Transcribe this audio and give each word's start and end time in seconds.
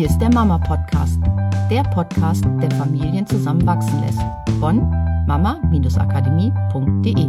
Hier 0.00 0.08
ist 0.08 0.18
der 0.18 0.32
Mama 0.32 0.56
Podcast, 0.56 1.20
der 1.70 1.82
Podcast, 1.82 2.46
der 2.62 2.70
Familien 2.70 3.26
zusammenwachsen 3.26 4.00
lässt. 4.00 4.22
Von 4.58 4.88
mama-akademie.de. 5.26 7.28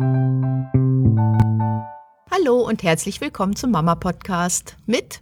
Hallo 2.31 2.65
und 2.65 2.81
herzlich 2.81 3.19
willkommen 3.19 3.57
zum 3.57 3.71
Mama 3.71 3.95
Podcast 3.95 4.77
mit 4.85 5.19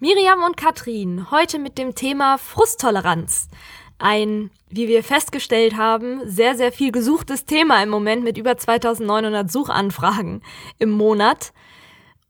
Miriam 0.00 0.42
und 0.42 0.56
Katrin. 0.56 1.30
Heute 1.30 1.60
mit 1.60 1.78
dem 1.78 1.94
Thema 1.94 2.38
Frusttoleranz. 2.38 3.50
Ein, 3.98 4.50
wie 4.68 4.88
wir 4.88 5.04
festgestellt 5.04 5.76
haben, 5.76 6.28
sehr, 6.28 6.56
sehr 6.56 6.72
viel 6.72 6.90
gesuchtes 6.90 7.44
Thema 7.44 7.80
im 7.84 7.88
Moment 7.88 8.24
mit 8.24 8.36
über 8.36 8.56
2900 8.56 9.48
Suchanfragen 9.48 10.42
im 10.80 10.90
Monat. 10.90 11.52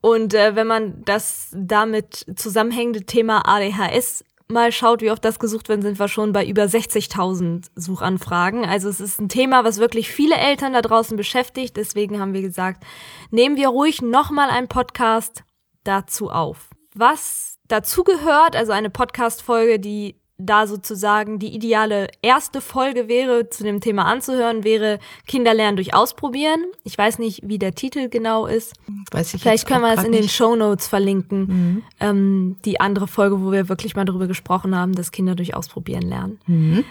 Und 0.02 0.34
äh, 0.34 0.54
wenn 0.54 0.66
man 0.66 1.02
das 1.06 1.48
damit 1.56 2.26
zusammenhängende 2.36 3.06
Thema 3.06 3.48
ADHS 3.48 4.22
mal 4.54 4.72
schaut, 4.72 5.02
wie 5.02 5.10
oft 5.10 5.22
das 5.22 5.38
gesucht 5.38 5.68
wird, 5.68 5.82
sind 5.82 5.98
wir 5.98 6.08
schon 6.08 6.32
bei 6.32 6.46
über 6.46 6.62
60.000 6.62 7.66
Suchanfragen. 7.74 8.64
Also 8.64 8.88
es 8.88 9.00
ist 9.00 9.20
ein 9.20 9.28
Thema, 9.28 9.64
was 9.64 9.76
wirklich 9.78 10.08
viele 10.10 10.36
Eltern 10.36 10.72
da 10.72 10.80
draußen 10.80 11.18
beschäftigt. 11.18 11.76
Deswegen 11.76 12.18
haben 12.18 12.32
wir 12.32 12.40
gesagt, 12.40 12.82
nehmen 13.30 13.56
wir 13.56 13.68
ruhig 13.68 14.00
nochmal 14.00 14.48
einen 14.48 14.68
Podcast 14.68 15.44
dazu 15.84 16.30
auf. 16.30 16.70
Was 16.94 17.58
dazu 17.68 18.04
gehört, 18.04 18.56
also 18.56 18.72
eine 18.72 18.88
Podcast-Folge, 18.88 19.78
die 19.78 20.16
da 20.46 20.66
sozusagen 20.66 21.38
die 21.38 21.54
ideale 21.54 22.08
erste 22.22 22.60
Folge 22.60 23.08
wäre, 23.08 23.48
zu 23.50 23.64
dem 23.64 23.80
Thema 23.80 24.04
anzuhören, 24.04 24.64
wäre 24.64 24.98
Kinder 25.26 25.54
lernen 25.54 25.76
durch 25.76 25.94
Ausprobieren. 25.94 26.64
Ich 26.84 26.96
weiß 26.96 27.18
nicht, 27.18 27.40
wie 27.44 27.58
der 27.58 27.74
Titel 27.74 28.08
genau 28.08 28.46
ist. 28.46 28.74
Weiß 29.10 29.34
ich 29.34 29.42
Vielleicht 29.42 29.66
können 29.66 29.82
wir 29.82 29.94
das 29.94 30.04
in 30.04 30.12
den 30.12 30.28
Show 30.28 30.56
Notes 30.56 30.86
verlinken. 30.86 31.40
Mhm. 31.46 31.82
Ähm, 32.00 32.56
die 32.64 32.80
andere 32.80 33.06
Folge, 33.06 33.42
wo 33.42 33.52
wir 33.52 33.68
wirklich 33.68 33.96
mal 33.96 34.04
darüber 34.04 34.26
gesprochen 34.26 34.76
haben, 34.76 34.94
dass 34.94 35.12
Kinder 35.12 35.34
durch 35.34 35.54
Ausprobieren 35.54 36.02
lernen. 36.02 36.38
Mhm. 36.46 36.84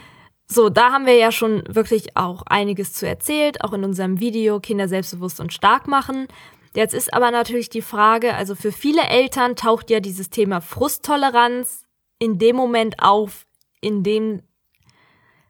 So, 0.48 0.70
da 0.70 0.92
haben 0.92 1.06
wir 1.06 1.16
ja 1.16 1.32
schon 1.32 1.64
wirklich 1.68 2.16
auch 2.16 2.44
einiges 2.46 2.94
zu 2.94 3.08
erzählt, 3.08 3.64
auch 3.64 3.74
in 3.74 3.84
unserem 3.84 4.20
Video 4.20 4.60
Kinder 4.60 4.88
selbstbewusst 4.88 5.40
und 5.40 5.54
stark 5.54 5.88
machen. 5.88 6.28
Jetzt 6.76 6.94
ist 6.94 7.14
aber 7.14 7.32
natürlich 7.32 7.70
die 7.70 7.82
Frage, 7.82 8.34
also 8.36 8.56
für 8.56 8.72
viele 8.72 9.04
Eltern 9.04 9.56
taucht 9.56 9.90
ja 9.90 10.00
dieses 10.00 10.30
Thema 10.30 10.60
Frusttoleranz 10.60 11.83
in 12.24 12.40
dem 12.40 12.56
Moment 12.56 12.96
auf, 13.00 13.46
in 13.82 14.02
dem 14.02 14.42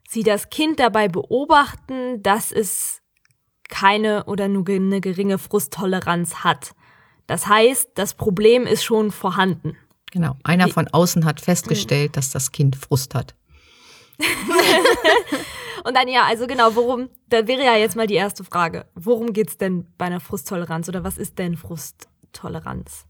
sie 0.08 0.24
das 0.24 0.50
Kind 0.50 0.80
dabei 0.80 1.06
beobachten, 1.06 2.20
dass 2.20 2.50
es 2.50 3.00
keine 3.68 4.24
oder 4.24 4.48
nur 4.48 4.68
eine 4.68 5.00
geringe 5.00 5.38
Frusttoleranz 5.38 6.42
hat. 6.42 6.74
Das 7.28 7.46
heißt, 7.46 7.90
das 7.94 8.14
Problem 8.14 8.66
ist 8.66 8.82
schon 8.82 9.12
vorhanden. 9.12 9.76
Genau. 10.10 10.36
Einer 10.42 10.68
von 10.68 10.88
außen 10.88 11.24
hat 11.24 11.40
festgestellt, 11.40 12.16
dass 12.16 12.30
das 12.30 12.50
Kind 12.50 12.74
Frust 12.76 13.14
hat. 13.14 13.34
Und 15.84 15.96
dann 15.96 16.08
ja, 16.08 16.24
also 16.24 16.46
genau, 16.46 16.74
worum, 16.74 17.08
da 17.28 17.46
wäre 17.46 17.64
ja 17.64 17.76
jetzt 17.76 17.94
mal 17.94 18.06
die 18.06 18.14
erste 18.14 18.42
Frage. 18.42 18.86
Worum 18.94 19.32
geht's 19.32 19.58
denn 19.58 19.86
bei 19.96 20.06
einer 20.06 20.20
Frusttoleranz 20.20 20.88
oder 20.88 21.04
was 21.04 21.18
ist 21.18 21.38
denn 21.38 21.56
Frusttoleranz? 21.56 23.06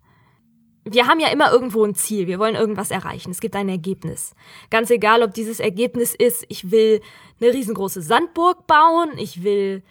Wir 0.85 1.07
haben 1.07 1.21
ja 1.21 1.29
immer 1.29 1.51
irgendwo 1.51 1.85
ein 1.85 1.95
Ziel, 1.95 2.27
wir 2.27 2.39
wollen 2.39 2.55
irgendwas 2.55 2.91
erreichen. 2.91 3.31
Es 3.31 3.41
gibt 3.41 3.57
ein 3.57 3.69
Ergebnis. 3.69 4.35
Ganz 4.71 4.91
egal, 4.91 5.23
ob 5.23 5.33
dieses 5.33 5.61
Ergebnis 5.61 6.15
ist, 6.15 6.45
ich 6.49 6.71
will 6.71 7.01
eine 7.41 7.53
riesengroße 7.53 8.03
Sandburg 8.03 8.67
bauen, 8.67 9.11
ich 9.17 9.43
will 9.43 9.83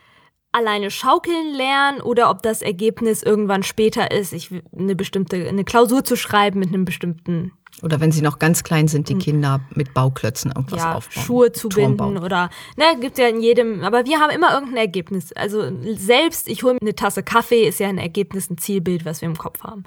alleine 0.52 0.92
schaukeln 0.92 1.54
lernen 1.56 2.00
oder 2.00 2.30
ob 2.30 2.44
das 2.44 2.62
Ergebnis 2.62 3.24
irgendwann 3.24 3.64
später 3.64 4.12
ist, 4.12 4.34
ich 4.34 4.52
will 4.52 4.64
eine 4.78 4.96
bestimmte 4.96 5.48
eine 5.48 5.64
Klausur 5.64 6.04
zu 6.04 6.16
schreiben 6.16 6.60
mit 6.60 6.70
einem 6.70 6.86
bestimmten 6.86 7.52
oder 7.82 8.00
wenn 8.00 8.12
sie 8.12 8.22
noch 8.22 8.38
ganz 8.38 8.64
klein 8.64 8.88
sind, 8.88 9.10
die 9.10 9.14
hm. 9.14 9.20
Kinder 9.20 9.62
mit 9.74 9.96
Bauklötzen 9.96 10.52
irgendwas 10.56 10.84
ja, 10.84 10.94
aufbauen. 10.94 11.24
Schuhe 11.24 11.52
zu 11.52 11.70
binden 11.70 12.20
oder 12.20 12.52
ne, 12.78 12.86
gibt 13.02 13.18
ja 13.18 13.28
in 13.28 13.42
jedem, 13.42 13.84
aber 13.84 14.06
wir 14.06 14.20
haben 14.20 14.30
immer 14.30 14.54
irgendein 14.54 14.78
Ergebnis. 14.78 15.34
Also 15.34 15.72
selbst 15.96 16.48
ich 16.48 16.62
hole 16.62 16.76
mir 16.76 16.82
eine 16.82 16.94
Tasse 16.94 17.24
Kaffee 17.24 17.68
ist 17.68 17.80
ja 17.80 17.90
ein 17.90 17.98
Ergebnis, 17.98 18.50
ein 18.50 18.60
Zielbild, 18.60 19.06
was 19.06 19.22
wir 19.22 19.28
im 19.28 19.38
Kopf 19.38 19.64
haben. 19.64 19.84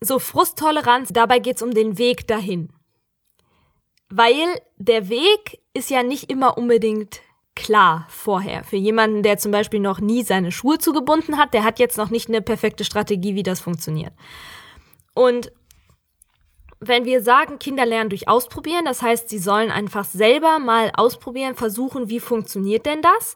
So, 0.00 0.18
Frusttoleranz, 0.18 1.10
dabei 1.12 1.38
geht's 1.38 1.62
um 1.62 1.72
den 1.72 1.98
Weg 1.98 2.26
dahin. 2.26 2.70
Weil 4.08 4.60
der 4.76 5.08
Weg 5.08 5.60
ist 5.74 5.90
ja 5.90 6.02
nicht 6.02 6.30
immer 6.30 6.58
unbedingt 6.58 7.20
klar 7.54 8.06
vorher. 8.08 8.62
Für 8.62 8.76
jemanden, 8.76 9.22
der 9.22 9.38
zum 9.38 9.50
Beispiel 9.50 9.80
noch 9.80 10.00
nie 10.00 10.22
seine 10.22 10.52
Schuhe 10.52 10.78
zugebunden 10.78 11.38
hat, 11.38 11.54
der 11.54 11.64
hat 11.64 11.78
jetzt 11.78 11.96
noch 11.96 12.10
nicht 12.10 12.28
eine 12.28 12.42
perfekte 12.42 12.84
Strategie, 12.84 13.34
wie 13.34 13.42
das 13.42 13.60
funktioniert. 13.60 14.12
Und 15.14 15.50
wenn 16.78 17.06
wir 17.06 17.22
sagen, 17.22 17.58
Kinder 17.58 17.86
lernen 17.86 18.10
durch 18.10 18.28
Ausprobieren, 18.28 18.84
das 18.84 19.00
heißt, 19.00 19.30
sie 19.30 19.38
sollen 19.38 19.70
einfach 19.70 20.04
selber 20.04 20.58
mal 20.58 20.92
ausprobieren, 20.94 21.54
versuchen, 21.54 22.10
wie 22.10 22.20
funktioniert 22.20 22.84
denn 22.84 23.00
das? 23.00 23.34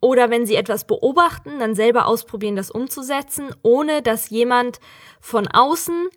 Oder 0.00 0.30
wenn 0.30 0.46
sie 0.46 0.56
etwas 0.56 0.86
beobachten, 0.86 1.58
dann 1.58 1.74
selber 1.74 2.06
ausprobieren, 2.06 2.56
das 2.56 2.70
umzusetzen, 2.70 3.54
ohne 3.62 4.00
dass 4.02 4.30
jemand 4.30 4.80
von 5.20 5.46
außen, 5.46 6.08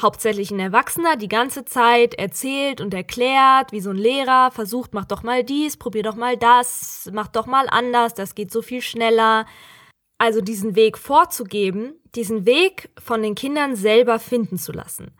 hauptsächlich 0.00 0.50
ein 0.50 0.58
Erwachsener, 0.58 1.16
die 1.16 1.28
ganze 1.28 1.64
Zeit 1.64 2.14
erzählt 2.14 2.80
und 2.80 2.94
erklärt, 2.94 3.72
wie 3.72 3.80
so 3.80 3.90
ein 3.90 3.96
Lehrer 3.96 4.50
versucht, 4.50 4.94
mach 4.94 5.04
doch 5.04 5.22
mal 5.22 5.44
dies, 5.44 5.76
probier 5.76 6.02
doch 6.02 6.16
mal 6.16 6.36
das, 6.36 7.10
mach 7.12 7.28
doch 7.28 7.46
mal 7.46 7.66
anders, 7.68 8.14
das 8.14 8.34
geht 8.34 8.50
so 8.50 8.62
viel 8.62 8.80
schneller. 8.80 9.46
Also 10.18 10.40
diesen 10.40 10.76
Weg 10.76 10.98
vorzugeben, 10.98 11.94
diesen 12.14 12.46
Weg 12.46 12.90
von 12.98 13.22
den 13.22 13.34
Kindern 13.34 13.76
selber 13.76 14.18
finden 14.18 14.56
zu 14.56 14.72
lassen. 14.72 15.12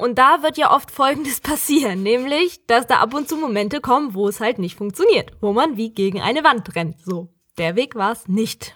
Und 0.00 0.18
da 0.18 0.42
wird 0.42 0.56
ja 0.56 0.74
oft 0.74 0.90
Folgendes 0.90 1.40
passieren, 1.42 2.02
nämlich, 2.02 2.66
dass 2.66 2.86
da 2.86 3.00
ab 3.00 3.12
und 3.12 3.28
zu 3.28 3.36
Momente 3.36 3.82
kommen, 3.82 4.14
wo 4.14 4.28
es 4.28 4.40
halt 4.40 4.58
nicht 4.58 4.76
funktioniert, 4.76 5.32
wo 5.42 5.52
man 5.52 5.76
wie 5.76 5.92
gegen 5.92 6.22
eine 6.22 6.42
Wand 6.42 6.74
rennt. 6.74 6.96
So, 7.04 7.28
der 7.58 7.76
Weg 7.76 7.94
war 7.96 8.12
es 8.12 8.26
nicht. 8.26 8.74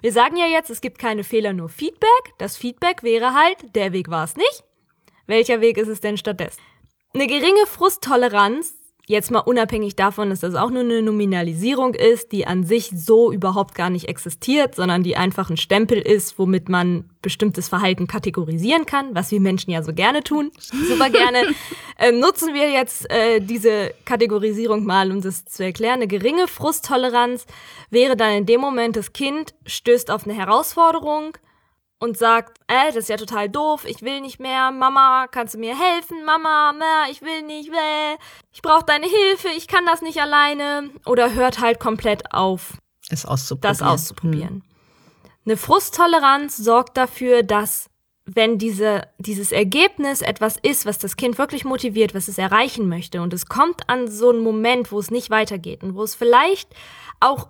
Wir 0.00 0.12
sagen 0.12 0.36
ja 0.36 0.46
jetzt, 0.46 0.70
es 0.70 0.80
gibt 0.80 0.98
keine 0.98 1.24
Fehler, 1.24 1.52
nur 1.52 1.68
Feedback. 1.68 2.34
Das 2.38 2.56
Feedback 2.56 3.02
wäre 3.02 3.34
halt, 3.34 3.74
der 3.74 3.92
Weg 3.92 4.10
war 4.10 4.24
es 4.24 4.36
nicht. 4.36 4.64
Welcher 5.26 5.60
Weg 5.60 5.76
ist 5.76 5.88
es 5.88 6.00
denn 6.00 6.16
stattdessen? 6.16 6.62
Eine 7.14 7.26
geringe 7.26 7.66
Frusttoleranz 7.66 8.74
Jetzt 9.08 9.30
mal 9.30 9.38
unabhängig 9.38 9.96
davon, 9.96 10.28
dass 10.28 10.40
das 10.40 10.54
auch 10.54 10.68
nur 10.68 10.82
eine 10.82 11.00
Nominalisierung 11.00 11.94
ist, 11.94 12.30
die 12.30 12.46
an 12.46 12.64
sich 12.64 12.90
so 12.94 13.32
überhaupt 13.32 13.74
gar 13.74 13.88
nicht 13.88 14.06
existiert, 14.06 14.74
sondern 14.74 15.02
die 15.02 15.16
einfach 15.16 15.48
ein 15.48 15.56
Stempel 15.56 15.96
ist, 15.96 16.38
womit 16.38 16.68
man 16.68 17.08
bestimmtes 17.22 17.68
Verhalten 17.68 18.06
kategorisieren 18.06 18.84
kann, 18.84 19.14
was 19.14 19.30
wir 19.30 19.40
Menschen 19.40 19.70
ja 19.70 19.82
so 19.82 19.94
gerne 19.94 20.22
tun, 20.22 20.50
super 20.58 21.08
gerne. 21.08 21.38
ähm, 21.98 22.20
nutzen 22.20 22.52
wir 22.52 22.70
jetzt 22.70 23.10
äh, 23.10 23.40
diese 23.40 23.94
Kategorisierung 24.04 24.84
mal, 24.84 25.10
um 25.10 25.22
das 25.22 25.46
zu 25.46 25.64
erklären. 25.64 25.94
Eine 25.94 26.06
geringe 26.06 26.46
Frusttoleranz 26.46 27.46
wäre 27.88 28.14
dann 28.14 28.32
in 28.32 28.44
dem 28.44 28.60
Moment, 28.60 28.96
das 28.96 29.14
Kind 29.14 29.54
stößt 29.64 30.10
auf 30.10 30.26
eine 30.26 30.34
Herausforderung, 30.34 31.38
und 31.98 32.16
sagt, 32.16 32.58
äh, 32.68 32.86
das 32.88 32.96
ist 32.96 33.08
ja 33.08 33.16
total 33.16 33.48
doof, 33.48 33.84
ich 33.84 34.02
will 34.02 34.20
nicht 34.20 34.38
mehr, 34.38 34.70
Mama, 34.70 35.26
kannst 35.28 35.54
du 35.54 35.58
mir 35.58 35.76
helfen, 35.76 36.24
Mama, 36.24 36.72
na, 36.78 37.10
ich 37.10 37.22
will 37.22 37.42
nicht, 37.42 37.70
äh, 37.70 38.16
ich 38.52 38.62
brauche 38.62 38.84
deine 38.84 39.06
Hilfe, 39.06 39.48
ich 39.56 39.66
kann 39.66 39.84
das 39.84 40.02
nicht 40.02 40.20
alleine. 40.20 40.90
Oder 41.06 41.34
hört 41.34 41.60
halt 41.60 41.80
komplett 41.80 42.32
auf, 42.32 42.74
es 43.10 43.24
auszuprobieren. 43.24 43.78
das 43.78 43.82
auszuprobieren. 43.82 44.48
Hm. 44.48 44.62
Eine 45.46 45.56
Frusttoleranz 45.56 46.56
sorgt 46.56 46.96
dafür, 46.96 47.42
dass 47.42 47.88
wenn 48.26 48.58
diese, 48.58 49.08
dieses 49.18 49.52
Ergebnis 49.52 50.20
etwas 50.20 50.58
ist, 50.60 50.84
was 50.84 50.98
das 50.98 51.16
Kind 51.16 51.38
wirklich 51.38 51.64
motiviert, 51.64 52.14
was 52.14 52.28
es 52.28 52.36
erreichen 52.36 52.88
möchte, 52.88 53.22
und 53.22 53.32
es 53.32 53.46
kommt 53.46 53.88
an 53.88 54.08
so 54.08 54.28
einen 54.28 54.42
Moment, 54.42 54.92
wo 54.92 54.98
es 54.98 55.10
nicht 55.10 55.30
weitergeht 55.30 55.82
und 55.82 55.94
wo 55.94 56.02
es 56.02 56.14
vielleicht 56.14 56.68
auch 57.20 57.48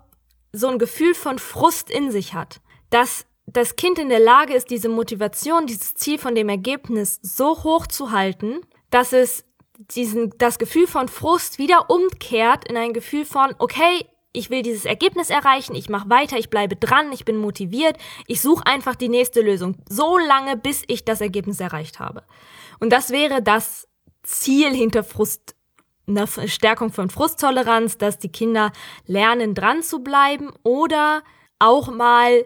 so 0.52 0.68
ein 0.68 0.78
Gefühl 0.78 1.14
von 1.14 1.38
Frust 1.38 1.90
in 1.90 2.10
sich 2.12 2.34
hat, 2.34 2.60
dass 2.90 3.26
das 3.52 3.76
Kind 3.76 3.98
in 3.98 4.10
der 4.10 4.20
Lage 4.20 4.54
ist, 4.54 4.70
diese 4.70 4.88
Motivation, 4.88 5.66
dieses 5.66 5.94
Ziel 5.94 6.18
von 6.18 6.34
dem 6.34 6.48
Ergebnis 6.48 7.18
so 7.22 7.62
hoch 7.64 7.86
zu 7.86 8.10
halten, 8.10 8.60
dass 8.90 9.12
es 9.12 9.44
diesen, 9.78 10.34
das 10.38 10.58
Gefühl 10.58 10.86
von 10.86 11.08
Frust 11.08 11.58
wieder 11.58 11.88
umkehrt 11.88 12.68
in 12.68 12.76
ein 12.76 12.92
Gefühl 12.92 13.24
von, 13.24 13.54
okay, 13.58 14.06
ich 14.32 14.50
will 14.50 14.62
dieses 14.62 14.84
Ergebnis 14.84 15.30
erreichen, 15.30 15.74
ich 15.74 15.88
mache 15.88 16.10
weiter, 16.10 16.36
ich 16.36 16.50
bleibe 16.50 16.76
dran, 16.76 17.10
ich 17.12 17.24
bin 17.24 17.38
motiviert, 17.38 17.96
ich 18.26 18.42
suche 18.42 18.66
einfach 18.66 18.94
die 18.94 19.08
nächste 19.08 19.40
Lösung, 19.40 19.76
so 19.88 20.18
lange, 20.18 20.56
bis 20.56 20.84
ich 20.86 21.04
das 21.04 21.20
Ergebnis 21.20 21.60
erreicht 21.60 21.98
habe. 21.98 22.24
Und 22.80 22.92
das 22.92 23.10
wäre 23.10 23.42
das 23.42 23.88
Ziel 24.22 24.74
hinter 24.74 25.04
Frust, 25.04 25.54
eine 26.06 26.26
Stärkung 26.26 26.92
von 26.92 27.08
Frusttoleranz, 27.08 27.98
dass 27.98 28.18
die 28.18 28.30
Kinder 28.30 28.72
lernen, 29.06 29.54
dran 29.54 29.82
zu 29.82 30.00
bleiben 30.00 30.50
oder 30.62 31.22
auch 31.58 31.90
mal 31.90 32.44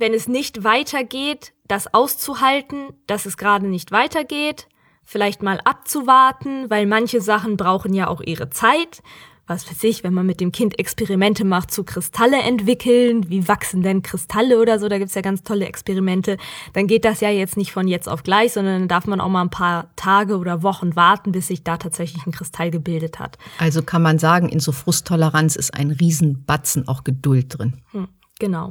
wenn 0.00 0.14
es 0.14 0.28
nicht 0.28 0.64
weitergeht, 0.64 1.52
das 1.68 1.92
auszuhalten, 1.92 2.88
dass 3.06 3.26
es 3.26 3.36
gerade 3.36 3.66
nicht 3.66 3.92
weitergeht, 3.92 4.68
vielleicht 5.04 5.42
mal 5.42 5.60
abzuwarten, 5.64 6.68
weil 6.68 6.86
manche 6.86 7.20
Sachen 7.20 7.56
brauchen 7.56 7.94
ja 7.94 8.08
auch 8.08 8.20
ihre 8.20 8.50
Zeit. 8.50 9.02
was 9.48 9.70
weiß 9.70 9.84
ich, 9.84 10.02
wenn 10.02 10.12
man 10.12 10.26
mit 10.26 10.40
dem 10.40 10.50
Kind 10.50 10.76
Experimente 10.76 11.44
macht 11.44 11.70
zu 11.70 11.84
Kristalle 11.84 12.38
entwickeln, 12.38 13.30
wie 13.30 13.46
wachsen 13.46 13.80
denn 13.80 14.02
Kristalle 14.02 14.60
oder 14.60 14.80
so, 14.80 14.88
da 14.88 14.98
gibt's 14.98 15.14
ja 15.14 15.20
ganz 15.20 15.44
tolle 15.44 15.66
Experimente, 15.66 16.36
dann 16.72 16.88
geht 16.88 17.04
das 17.04 17.20
ja 17.20 17.30
jetzt 17.30 17.56
nicht 17.56 17.70
von 17.70 17.86
jetzt 17.86 18.08
auf 18.08 18.24
gleich, 18.24 18.54
sondern 18.54 18.80
dann 18.80 18.88
darf 18.88 19.06
man 19.06 19.20
auch 19.20 19.28
mal 19.28 19.42
ein 19.42 19.50
paar 19.50 19.94
Tage 19.94 20.38
oder 20.38 20.64
Wochen 20.64 20.96
warten, 20.96 21.30
bis 21.30 21.46
sich 21.46 21.62
da 21.62 21.76
tatsächlich 21.76 22.26
ein 22.26 22.32
Kristall 22.32 22.72
gebildet 22.72 23.20
hat. 23.20 23.38
Also 23.58 23.82
kann 23.84 24.02
man 24.02 24.18
sagen, 24.18 24.48
in 24.48 24.58
so 24.58 24.72
Frusttoleranz 24.72 25.54
ist 25.54 25.74
ein 25.74 25.92
Riesenbatzen 25.92 26.88
auch 26.88 27.04
Geduld 27.04 27.56
drin. 27.56 27.74
Hm, 27.92 28.08
genau. 28.40 28.70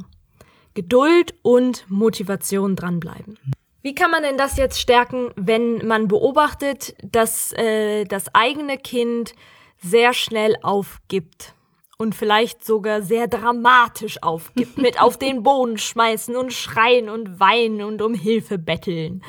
Geduld 0.75 1.33
und 1.41 1.89
Motivation 1.89 2.75
dranbleiben. 2.75 3.39
Wie 3.81 3.95
kann 3.95 4.11
man 4.11 4.23
denn 4.23 4.37
das 4.37 4.57
jetzt 4.57 4.79
stärken, 4.79 5.31
wenn 5.35 5.85
man 5.85 6.07
beobachtet, 6.07 6.95
dass 7.03 7.51
äh, 7.53 8.05
das 8.05 8.33
eigene 8.33 8.77
Kind 8.77 9.33
sehr 9.77 10.13
schnell 10.13 10.55
aufgibt 10.61 11.53
und 11.97 12.15
vielleicht 12.15 12.65
sogar 12.65 13.01
sehr 13.01 13.27
dramatisch 13.27 14.21
aufgibt, 14.21 14.77
mit 14.77 14.99
auf 14.99 15.17
den 15.17 15.43
Boden 15.43 15.77
schmeißen 15.77 16.35
und 16.35 16.51
schreien 16.51 17.09
und 17.09 17.39
weinen 17.39 17.81
und 17.81 18.01
um 18.01 18.13
Hilfe 18.13 18.57
betteln. 18.57 19.21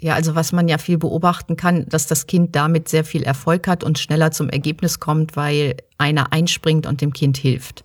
Ja, 0.00 0.14
also 0.14 0.34
was 0.34 0.50
man 0.50 0.66
ja 0.66 0.78
viel 0.78 0.98
beobachten 0.98 1.56
kann, 1.56 1.86
dass 1.88 2.08
das 2.08 2.26
Kind 2.26 2.56
damit 2.56 2.88
sehr 2.88 3.04
viel 3.04 3.22
Erfolg 3.22 3.68
hat 3.68 3.84
und 3.84 4.00
schneller 4.00 4.32
zum 4.32 4.48
Ergebnis 4.48 4.98
kommt, 4.98 5.36
weil 5.36 5.76
einer 5.96 6.32
einspringt 6.32 6.88
und 6.88 7.00
dem 7.00 7.12
Kind 7.12 7.36
hilft. 7.36 7.84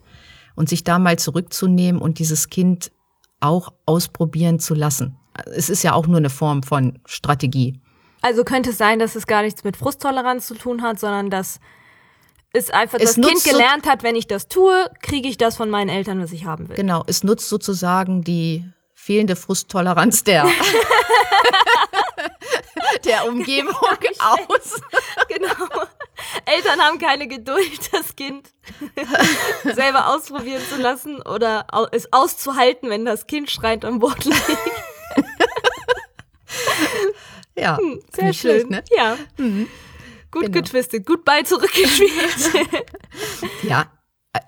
Und 0.55 0.67
sich 0.67 0.83
da 0.83 0.97
mal 0.97 1.19
zurückzunehmen 1.19 2.01
und 2.01 2.17
dieses 2.17 2.49
Kind 2.49 2.91
auch 3.39 3.73
ausprobieren 3.85 4.59
zu 4.59 4.73
lassen. 4.73 5.17
Es 5.45 5.69
ist 5.69 5.83
ja 5.83 5.93
auch 5.93 6.07
nur 6.07 6.17
eine 6.17 6.29
Form 6.29 6.63
von 6.63 6.99
Strategie. 7.05 7.79
Also 8.21 8.43
könnte 8.43 8.71
es 8.71 8.77
sein, 8.77 8.99
dass 8.99 9.15
es 9.15 9.27
gar 9.27 9.43
nichts 9.43 9.63
mit 9.63 9.77
Frusttoleranz 9.77 10.47
zu 10.47 10.55
tun 10.55 10.81
hat, 10.81 10.99
sondern 10.99 11.29
dass 11.29 11.59
es 12.53 12.71
einfach 12.71 12.99
es 12.99 13.15
das 13.15 13.25
Kind 13.25 13.43
gelernt 13.43 13.87
hat, 13.87 14.03
wenn 14.03 14.15
ich 14.15 14.27
das 14.27 14.47
tue, 14.47 14.89
kriege 15.01 15.29
ich 15.29 15.37
das 15.37 15.55
von 15.55 15.69
meinen 15.69 15.89
Eltern, 15.89 16.21
was 16.21 16.31
ich 16.31 16.45
haben 16.45 16.69
will. 16.69 16.75
Genau, 16.75 17.03
es 17.05 17.23
nutzt 17.23 17.49
sozusagen 17.49 18.23
die 18.23 18.65
fehlende 18.93 19.35
Frusttoleranz 19.35 20.23
der 20.23 20.47
der 23.05 23.27
Umgebung 23.27 23.75
aus. 23.75 24.81
genau. 25.27 25.85
Eltern 26.45 26.79
haben 26.79 26.99
keine 26.99 27.27
Geduld, 27.27 27.79
das 27.91 28.15
Kind 28.15 28.49
selber 29.63 30.13
ausprobieren 30.15 30.61
zu 30.69 30.81
lassen 30.81 31.21
oder 31.21 31.67
es 31.91 32.11
auszuhalten, 32.11 32.89
wenn 32.89 33.05
das 33.05 33.27
Kind 33.27 33.49
schreit 33.49 33.85
am 33.85 33.99
Boden 33.99 34.31
liegt. 34.31 35.27
ja, 37.55 37.77
hm, 37.77 38.01
sehr 38.13 38.33
schön. 38.33 38.51
Schlecht, 38.51 38.69
ne? 38.69 38.83
Ja. 38.95 39.17
Mhm. 39.37 39.67
Gut 40.31 40.43
genau. 40.43 40.53
getwistet, 40.59 41.05
gut 41.05 41.23
bei 41.23 41.43
zurückgespielt. 41.43 42.67
ja, 43.63 43.85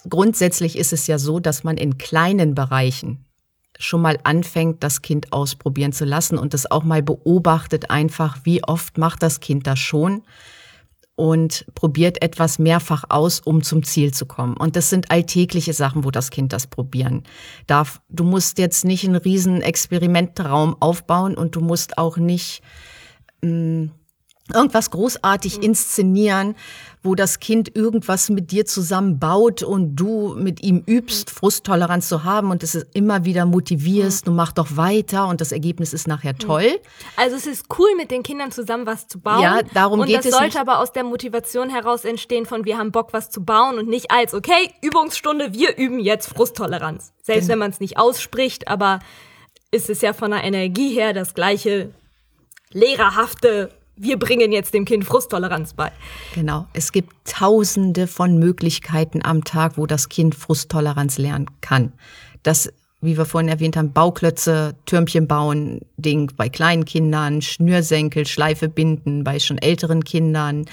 grundsätzlich 0.10 0.78
ist 0.78 0.92
es 0.92 1.08
ja 1.08 1.18
so, 1.18 1.40
dass 1.40 1.64
man 1.64 1.78
in 1.78 1.98
kleinen 1.98 2.54
Bereichen 2.54 3.26
schon 3.80 4.02
mal 4.02 4.20
anfängt, 4.24 4.84
das 4.84 5.02
Kind 5.02 5.32
ausprobieren 5.32 5.94
zu 5.94 6.04
lassen 6.04 6.38
und 6.38 6.54
das 6.54 6.70
auch 6.70 6.84
mal 6.84 7.02
beobachtet 7.02 7.90
einfach, 7.90 8.40
wie 8.44 8.62
oft 8.64 8.98
macht 8.98 9.24
das 9.24 9.40
Kind 9.40 9.68
das 9.68 9.80
schon 9.80 10.24
und 11.20 11.66
probiert 11.76 12.24
etwas 12.24 12.60
mehrfach 12.60 13.04
aus, 13.10 13.42
um 13.42 13.62
zum 13.62 13.84
Ziel 13.84 14.14
zu 14.14 14.26
kommen. 14.26 14.56
Und 14.56 14.78
das 14.78 14.90
sind 14.90 15.12
alltägliche 15.12 15.74
Sachen, 15.74 16.06
wo 16.06 16.12
das 16.12 16.30
Kind 16.30 16.54
das 16.54 16.66
probieren 16.66 17.24
darf. 17.68 18.00
Du 18.08 18.24
musst 18.24 18.58
jetzt 18.58 18.86
nicht 18.86 19.04
einen 19.04 19.18
riesen 19.18 19.62
Experimentraum 19.62 20.78
aufbauen 20.80 21.36
und 21.36 21.58
du 21.58 21.60
musst 21.60 21.98
auch 21.98 22.16
nicht 22.16 22.62
mh, 23.42 23.52
mm, 23.52 23.92
irgendwas 24.54 24.92
großartig 24.92 25.58
mhm. 25.58 25.64
inszenieren, 25.64 26.56
wo 27.02 27.16
das 27.16 27.40
Kind 27.40 27.76
irgendwas 27.76 28.30
mit 28.30 28.52
dir 28.52 28.66
zusammen 28.66 29.20
baut 29.20 29.64
und 29.64 29.96
du 29.96 30.36
mit 30.38 30.62
ihm 30.62 30.84
übst, 30.86 31.30
mhm. 31.30 31.36
Frusttoleranz 31.36 32.10
zu 32.10 32.24
haben 32.24 32.52
und 32.52 32.62
es 32.62 32.76
immer 32.94 33.24
wieder 33.24 33.46
motivierst, 33.46 34.26
mhm. 34.26 34.32
du 34.32 34.36
mach 34.36 34.52
doch 34.52 34.76
weiter 34.76 35.28
und 35.28 35.40
das 35.40 35.52
Ergebnis 35.52 35.94
ist 35.94 36.08
nachher 36.08 36.34
mhm. 36.34 36.40
toll. 36.40 36.80
Also 37.16 37.38
es 37.38 37.48
ist 37.48 37.66
cool, 37.78 37.90
mit 37.96 38.12
den 38.12 38.24
Kindern 38.24 38.52
zusammen 38.52 38.86
was 38.86 39.08
zu 39.08 39.20
bauen. 39.20 39.42
Ja, 39.42 39.62
darum 39.74 40.02
und 40.02 40.08
geht 40.08 40.20
es. 40.20 40.26
Und 40.26 40.32
das 40.32 40.40
sollte 40.40 40.60
aber 40.60 40.80
aus 40.80 40.92
der 40.92 41.04
Motivation 41.04 41.70
heraus 41.70 42.04
entstehen 42.04 42.46
von 42.46 42.66
wir 42.66 42.78
haben 42.78 42.92
Bock, 42.92 43.14
was 43.14 43.30
zu 43.30 43.44
bauen 43.44 43.78
und 43.78 43.88
nicht 43.88 44.12
als, 44.12 44.34
okay, 44.34 44.74
Übungsstunde, 44.82 45.54
wir 45.54 45.78
üben 45.78 46.00
jetzt 46.00 46.28
Frusttoleranz. 46.28 47.14
Selbst 47.22 47.44
genau. 47.44 47.52
wenn 47.54 47.60
man 47.60 47.72
es 47.72 47.80
nicht 47.80 47.98
ausspricht, 47.98 48.68
aber 48.68 49.00
ist 49.72 49.90
es 49.90 50.02
ja 50.02 50.14
von 50.14 50.32
der 50.32 50.44
Energie 50.44 50.94
her 50.94 51.14
das 51.14 51.34
gleiche 51.34 51.92
lehrerhafte 52.72 53.72
wir 54.00 54.18
bringen 54.18 54.52
jetzt 54.52 54.74
dem 54.74 54.86
Kind 54.86 55.04
Frusttoleranz 55.04 55.74
bei. 55.74 55.92
Genau. 56.34 56.68
Es 56.74 56.92
gibt 56.92 57.14
tausende 57.26 58.08
von 58.08 58.40
Möglichkeiten 58.40 59.24
am 59.24 59.44
Tag, 59.44 59.78
wo 59.78 59.86
das 59.86 60.10
Kind 60.10 60.36
Frusttoleranz 60.36 61.18
lernen 61.18 61.48
kann. 61.60 61.92
Das, 62.42 62.72
wie 63.02 63.18
wir 63.18 63.26
vorhin 63.26 63.50
erwähnt 63.50 63.76
haben, 63.76 63.92
Bauklötze, 63.92 64.76
Türmchen 64.86 65.28
bauen, 65.28 65.82
Ding 65.98 66.32
bei 66.38 66.48
kleinen 66.48 66.86
Kindern, 66.86 67.42
Schnürsenkel, 67.42 68.26
Schleife 68.26 68.70
binden 68.70 69.26
bei 69.26 69.38
schon 69.38 69.58
älteren 69.58 70.06
Kindern, 70.06 70.66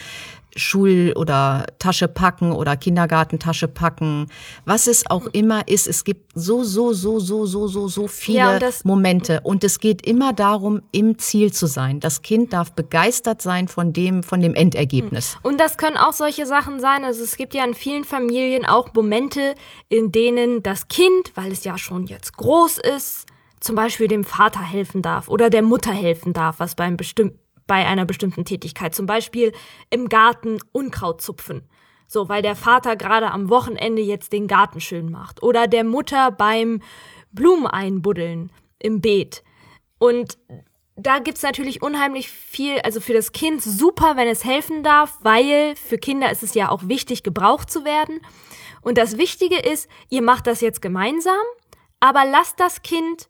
Schul- 0.57 1.13
oder 1.17 1.67
Tasche 1.79 2.09
packen 2.09 2.53
oder 2.53 2.77
Kindergartentasche 2.77 3.69
packen, 3.69 4.27
was 4.65 4.87
es 4.87 5.09
auch 5.11 5.27
immer 5.27 5.69
ist. 5.69 5.87
Es 5.87 6.05
gibt 6.05 6.33
so, 6.35 6.65
so, 6.65 6.93
so, 6.93 7.21
so, 7.21 7.47
so, 7.47 7.69
so, 7.69 7.89
so 7.89 8.09
viele 8.09 8.39
ja, 8.39 8.57
und 8.57 8.85
Momente. 8.85 9.41
Und 9.43 9.65
es 9.65 9.79
geht 9.79 10.07
immer 10.07 10.33
darum, 10.33 10.83
im 10.93 11.19
Ziel 11.19 11.53
zu 11.53 11.67
sein. 11.67 12.01
Das 12.01 12.23
Kind 12.23 12.53
darf 12.53 12.73
begeistert 12.73 13.43
sein 13.43 13.69
von 13.69 13.93
dem, 13.93 14.23
von 14.23 14.41
dem 14.41 14.55
Endergebnis. 14.55 15.35
Hm. 15.35 15.41
Und 15.43 15.61
das 15.61 15.77
können 15.77 15.97
auch 15.97 16.13
solche 16.13 16.47
Sachen 16.47 16.81
sein. 16.81 17.05
Also 17.05 17.23
es 17.23 17.37
gibt 17.37 17.55
ja 17.55 17.65
in 17.65 17.75
vielen 17.75 18.05
Familien 18.05 18.65
auch 18.65 18.93
Momente, 18.95 19.55
in 19.89 20.13
denen 20.13 20.63
das 20.63 20.89
Kind, 20.89 21.33
weil 21.35 21.53
es 21.53 21.65
ja 21.65 21.79
schon 21.79 22.07
jetzt 22.07 22.37
groß 22.37 22.79
ist, 22.79 23.27
zum 23.61 23.77
Beispiel 23.77 24.09
dem 24.09 24.25
Vater 24.25 24.61
helfen 24.61 25.03
darf 25.03 25.29
oder 25.29 25.51
der 25.51 25.63
Mutter 25.63 25.93
helfen 25.93 26.33
darf, 26.33 26.61
was 26.61 26.75
beim 26.75 26.97
bestimmten 26.97 27.46
bei 27.67 27.87
einer 27.87 28.05
bestimmten 28.05 28.45
Tätigkeit. 28.45 28.95
Zum 28.95 29.07
Beispiel 29.07 29.53
im 29.91 30.09
Garten 30.09 30.59
Unkraut 30.73 31.21
zupfen. 31.21 31.63
So, 32.09 32.29
weil 32.29 32.43
der 32.43 32.55
Vater 32.55 32.97
gerade 32.97 33.31
am 33.31 33.49
Wochenende 33.51 34.03
jetzt 34.03 34.33
den 34.33 34.47
Garten 34.47 34.81
schön 34.81 35.11
macht. 35.11 35.43
Oder 35.43 35.67
der 35.67 35.85
Mutter 35.85 36.31
beim 36.31 36.81
Blumen 37.33 37.67
einbuddeln 37.67 38.53
im 38.79 39.01
Beet. 39.01 39.43
Und 39.99 40.39
da 40.97 41.19
gibt's 41.19 41.43
natürlich 41.43 41.83
unheimlich 41.83 42.31
viel, 42.31 42.79
also 42.81 43.01
für 43.01 43.13
das 43.13 43.33
Kind 43.33 43.63
super, 43.63 44.17
wenn 44.17 44.29
es 44.29 44.45
helfen 44.45 44.83
darf, 44.83 45.19
weil 45.21 45.75
für 45.77 45.99
Kinder 45.99 46.31
ist 46.31 46.43
es 46.43 46.55
ja 46.55 46.71
auch 46.71 46.89
wichtig, 46.89 47.23
gebraucht 47.23 47.71
zu 47.71 47.85
werden. 47.85 48.21
Und 48.81 48.99
das 48.99 49.19
Wichtige 49.19 49.59
ist, 49.59 49.89
ihr 50.09 50.23
macht 50.23 50.47
das 50.47 50.61
jetzt 50.61 50.81
gemeinsam, 50.81 51.35
aber 52.01 52.25
lasst 52.25 52.61
das 52.61 52.83
Kind 52.83 53.29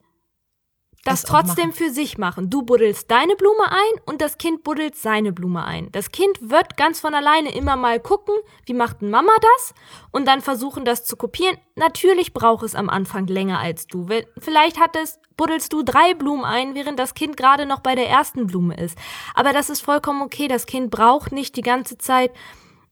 das 1.06 1.22
trotzdem 1.22 1.72
für 1.72 1.90
sich 1.90 2.18
machen. 2.18 2.50
Du 2.50 2.62
buddelst 2.62 3.10
deine 3.10 3.36
Blume 3.36 3.70
ein 3.70 4.00
und 4.06 4.20
das 4.20 4.38
Kind 4.38 4.64
buddelt 4.64 4.96
seine 4.96 5.32
Blume 5.32 5.64
ein. 5.64 5.90
Das 5.92 6.10
Kind 6.10 6.38
wird 6.40 6.76
ganz 6.76 7.00
von 7.00 7.14
alleine 7.14 7.54
immer 7.54 7.76
mal 7.76 8.00
gucken, 8.00 8.34
wie 8.64 8.74
macht 8.74 9.02
Mama 9.02 9.32
das 9.40 9.74
und 10.10 10.26
dann 10.26 10.40
versuchen 10.40 10.84
das 10.84 11.04
zu 11.04 11.16
kopieren. 11.16 11.56
Natürlich 11.76 12.34
braucht 12.34 12.64
es 12.64 12.74
am 12.74 12.90
Anfang 12.90 13.26
länger 13.26 13.60
als 13.60 13.86
du. 13.86 14.06
Vielleicht 14.38 14.80
hat 14.80 14.96
es 14.96 15.20
buddelst 15.36 15.72
du 15.72 15.82
drei 15.82 16.14
Blumen 16.14 16.44
ein, 16.44 16.74
während 16.74 16.98
das 16.98 17.14
Kind 17.14 17.36
gerade 17.36 17.66
noch 17.66 17.80
bei 17.80 17.94
der 17.94 18.08
ersten 18.08 18.46
Blume 18.46 18.74
ist. 18.76 18.98
Aber 19.34 19.52
das 19.52 19.70
ist 19.70 19.82
vollkommen 19.82 20.22
okay. 20.22 20.48
Das 20.48 20.66
Kind 20.66 20.90
braucht 20.90 21.32
nicht 21.32 21.56
die 21.56 21.62
ganze 21.62 21.98
Zeit 21.98 22.32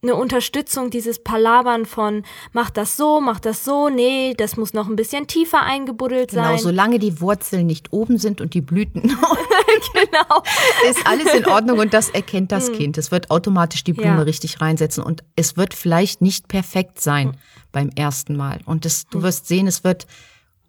eine 0.04 0.14
Unterstützung, 0.14 0.90
dieses 0.90 1.18
Palabern 1.18 1.86
von 1.86 2.22
mach 2.52 2.70
das 2.70 2.96
so, 2.96 3.20
mach 3.20 3.40
das 3.40 3.64
so, 3.64 3.88
nee, 3.88 4.34
das 4.36 4.56
muss 4.56 4.72
noch 4.72 4.88
ein 4.88 4.96
bisschen 4.96 5.26
tiefer 5.26 5.62
eingebuddelt 5.62 6.30
genau, 6.30 6.42
sein. 6.42 6.50
Genau, 6.52 6.62
solange 6.62 6.98
die 6.98 7.20
Wurzeln 7.20 7.66
nicht 7.66 7.92
oben 7.92 8.18
sind 8.18 8.40
und 8.40 8.54
die 8.54 8.60
Blüten. 8.60 9.02
genau. 9.92 10.42
Ist 10.88 11.06
alles 11.06 11.34
in 11.34 11.46
Ordnung 11.46 11.78
und 11.78 11.92
das 11.92 12.10
erkennt 12.10 12.52
das 12.52 12.68
hm. 12.68 12.74
Kind. 12.74 12.98
Es 12.98 13.10
wird 13.10 13.30
automatisch 13.30 13.84
die 13.84 13.92
Blume 13.92 14.08
ja. 14.08 14.22
richtig 14.22 14.60
reinsetzen 14.60 15.02
und 15.02 15.24
es 15.36 15.56
wird 15.56 15.74
vielleicht 15.74 16.22
nicht 16.22 16.48
perfekt 16.48 17.00
sein 17.00 17.28
hm. 17.28 17.34
beim 17.72 17.90
ersten 17.90 18.36
Mal. 18.36 18.60
Und 18.66 18.84
das, 18.84 19.06
du 19.08 19.18
hm. 19.18 19.24
wirst 19.24 19.48
sehen, 19.48 19.66
es 19.66 19.84
wird 19.84 20.06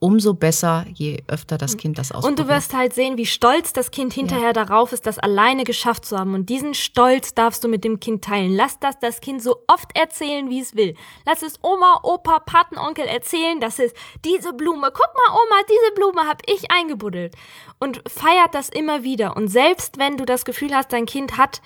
umso 0.06 0.36
besser, 0.36 0.86
je 0.94 1.24
öfter 1.28 1.58
das 1.58 1.78
Kind 1.78 1.98
das 1.98 2.12
ausprobiert. 2.12 2.40
Und 2.40 2.46
du 2.46 2.54
wirst 2.54 2.76
halt 2.76 2.94
sehen, 2.94 3.18
wie 3.18 3.26
stolz 3.26 3.74
das 3.74 3.90
Kind 3.90 4.14
hinterher 4.14 4.50
ja. 4.50 4.54
darauf 4.54 4.92
ist, 4.92 5.08
das 5.08 5.18
alleine 5.18 5.64
geschafft 5.64 6.06
zu 6.06 6.16
haben. 6.16 6.36
Und 6.36 6.48
diesen 6.48 6.76
Stolz 6.76 7.34
darfst 7.34 7.64
du 7.64 7.68
mit 7.68 7.84
dem 7.84 8.00
Kind 8.00 8.24
teilen. 8.24 8.56
Lass 8.56 8.78
das 8.80 9.00
das 9.00 9.20
Kind 9.20 9.42
so 9.42 9.64
oft 9.66 9.98
erzählen, 9.98 10.48
wie 10.52 10.60
es 10.60 10.76
will. 10.76 10.94
Lass 11.26 11.42
es 11.42 11.56
Oma, 11.64 12.02
Opa, 12.04 12.38
Patenonkel 12.38 13.06
erzählen, 13.06 13.60
dass 13.60 13.80
es 13.80 13.94
diese 14.24 14.54
Blume, 14.54 14.92
guck 14.94 15.10
mal 15.16 15.34
Oma, 15.34 15.62
diese 15.68 15.96
Blume 15.96 16.30
habe 16.30 16.44
ich 16.46 16.70
eingebuddelt. 16.70 17.34
Und 17.80 18.04
feiert 18.08 18.54
das 18.54 18.70
immer 18.70 19.02
wieder. 19.02 19.36
Und 19.36 19.48
selbst 19.48 19.98
wenn 19.98 20.18
du 20.18 20.26
das 20.26 20.46
Gefühl 20.46 20.76
hast, 20.76 20.94
dein 20.94 21.08
Kind 21.08 21.38
hat 21.38 21.64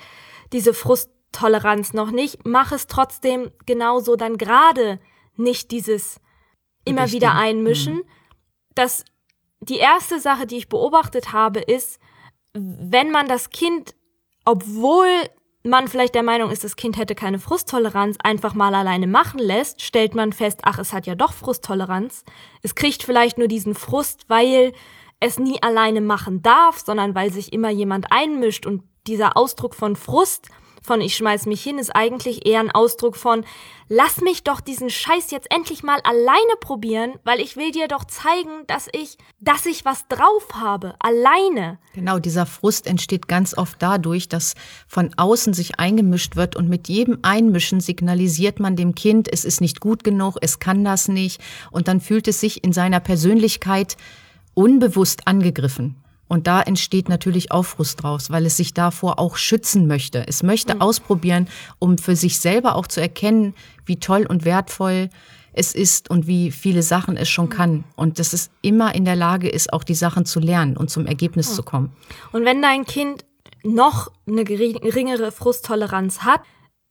diese 0.54 0.74
Frusttoleranz 0.74 1.92
noch 1.92 2.12
nicht, 2.12 2.46
mach 2.46 2.72
es 2.72 2.88
trotzdem 2.88 3.52
genauso 3.66 4.16
dann 4.16 4.38
gerade 4.38 5.02
nicht 5.36 5.72
dieses 5.72 6.22
immer 6.86 7.04
Richtig. 7.04 7.22
wieder 7.22 7.36
einmischen, 7.36 7.96
mhm 7.96 8.19
dass 8.80 9.04
die 9.60 9.78
erste 9.78 10.20
Sache, 10.20 10.48
die 10.48 10.58
ich 10.58 10.70
beobachtet 10.70 11.34
habe, 11.34 11.60
ist, 11.60 12.00
wenn 12.54 13.12
man 13.12 13.28
das 13.28 13.50
Kind, 13.50 13.94
obwohl 14.46 15.10
man 15.64 15.90
vielleicht 15.90 16.16
der 16.16 16.24
Meinung 16.24 16.50
ist, 16.50 16.64
das 16.64 16.78
Kind 16.78 16.98
hätte 16.98 17.14
keine 17.14 17.40
Frusttoleranz, 17.40 18.18
einfach 18.24 18.54
mal 18.54 18.74
alleine 18.74 19.08
machen 19.08 19.40
lässt, 19.40 19.82
stellt 19.82 20.16
man 20.16 20.32
fest, 20.32 20.62
ach, 20.64 20.80
es 20.80 20.94
hat 20.94 21.06
ja 21.06 21.16
doch 21.16 21.34
Frusttoleranz. 21.34 22.24
Es 22.62 22.76
kriegt 22.76 23.04
vielleicht 23.04 23.38
nur 23.38 23.50
diesen 23.50 23.76
Frust, 23.76 24.30
weil 24.30 24.72
es 25.20 25.38
nie 25.38 25.62
alleine 25.62 26.00
machen 26.00 26.42
darf, 26.42 26.80
sondern 26.80 27.14
weil 27.14 27.34
sich 27.34 27.52
immer 27.52 27.70
jemand 27.70 28.12
einmischt 28.12 28.66
und 28.66 28.84
dieser 29.08 29.36
Ausdruck 29.36 29.76
von 29.76 29.98
Frust 29.98 30.48
von 30.82 31.02
ich 31.02 31.16
schmeiß 31.16 31.46
mich 31.46 31.62
hin 31.62 31.78
ist 31.78 31.96
eigentlich 31.96 32.46
eher 32.46 32.60
ein 32.60 32.72
Ausdruck 32.72 33.16
von 33.16 33.46
lass 33.90 34.22
mich 34.22 34.44
doch 34.44 34.62
diesen 34.62 34.90
Scheiß 34.90 35.32
jetzt 35.32 35.52
endlich 35.52 35.84
mal 35.84 36.00
alleine 36.04 36.56
probieren, 36.62 37.14
weil 37.24 37.40
ich 37.40 37.58
will 37.58 37.72
dir 37.72 37.88
doch 37.88 38.06
zeigen, 38.06 38.66
dass 38.68 38.88
ich, 38.94 39.18
dass 39.40 39.66
ich 39.66 39.84
was 39.84 40.08
drauf 40.08 40.48
habe, 40.54 40.96
alleine. 41.00 41.80
Genau, 41.94 42.20
dieser 42.20 42.46
Frust 42.46 42.88
entsteht 42.88 43.28
ganz 43.28 43.58
oft 43.58 43.82
dadurch, 43.82 44.30
dass 44.30 44.54
von 44.88 45.12
außen 45.18 45.54
sich 45.54 45.80
eingemischt 45.80 46.36
wird 46.36 46.56
und 46.56 46.70
mit 46.70 46.88
jedem 46.88 47.20
Einmischen 47.24 47.82
signalisiert 47.82 48.60
man 48.60 48.76
dem 48.76 48.96
Kind, 48.96 49.28
es 49.32 49.44
ist 49.44 49.60
nicht 49.60 49.80
gut 49.82 50.04
genug, 50.04 50.38
es 50.42 50.60
kann 50.60 50.86
das 50.86 51.08
nicht 51.08 51.42
und 51.72 51.88
dann 51.88 52.00
fühlt 52.00 52.28
es 52.28 52.40
sich 52.40 52.64
in 52.64 52.74
seiner 52.74 53.00
Persönlichkeit 53.00 53.98
unbewusst 54.54 55.28
angegriffen. 55.28 55.96
Und 56.30 56.48
da 56.48 56.62
entsteht 56.62 57.10
natürlich 57.10 57.52
Aufrust 57.52 58.04
draus, 58.04 58.30
weil 58.30 58.46
es 58.46 58.56
sich 58.56 58.74
davor 58.74 59.20
auch 59.20 59.36
schützen 59.36 59.88
möchte. 59.88 60.26
Es 60.28 60.44
möchte 60.44 60.76
mhm. 60.76 60.82
ausprobieren, 60.82 61.50
um 61.80 61.98
für 61.98 62.16
sich 62.16 62.40
selber 62.40 62.76
auch 62.76 62.88
zu 62.88 63.02
erkennen, 63.02 63.56
wie 63.86 63.98
toll 63.98 64.26
und 64.30 64.46
wertvoll 64.46 65.10
es 65.54 65.74
ist 65.74 66.10
und 66.12 66.28
wie 66.28 66.52
viele 66.52 66.84
Sachen 66.84 67.18
es 67.18 67.28
schon 67.28 67.50
kann. 67.50 67.84
Und 67.96 68.20
dass 68.20 68.34
es 68.34 68.52
immer 68.62 68.94
in 68.94 69.06
der 69.06 69.16
Lage 69.16 69.50
ist, 69.50 69.74
auch 69.74 69.84
die 69.84 69.96
Sachen 69.96 70.26
zu 70.26 70.40
lernen 70.40 70.78
und 70.78 70.92
zum 70.92 71.08
Ergebnis 71.08 71.50
mhm. 71.50 71.56
zu 71.56 71.64
kommen. 71.64 71.92
Und 72.32 72.46
wenn 72.46 72.62
dein 72.62 72.86
Kind 72.86 73.26
noch 73.64 74.12
eine 74.28 74.44
geringere 74.44 75.32
Frusttoleranz 75.32 76.20
hat, 76.22 76.42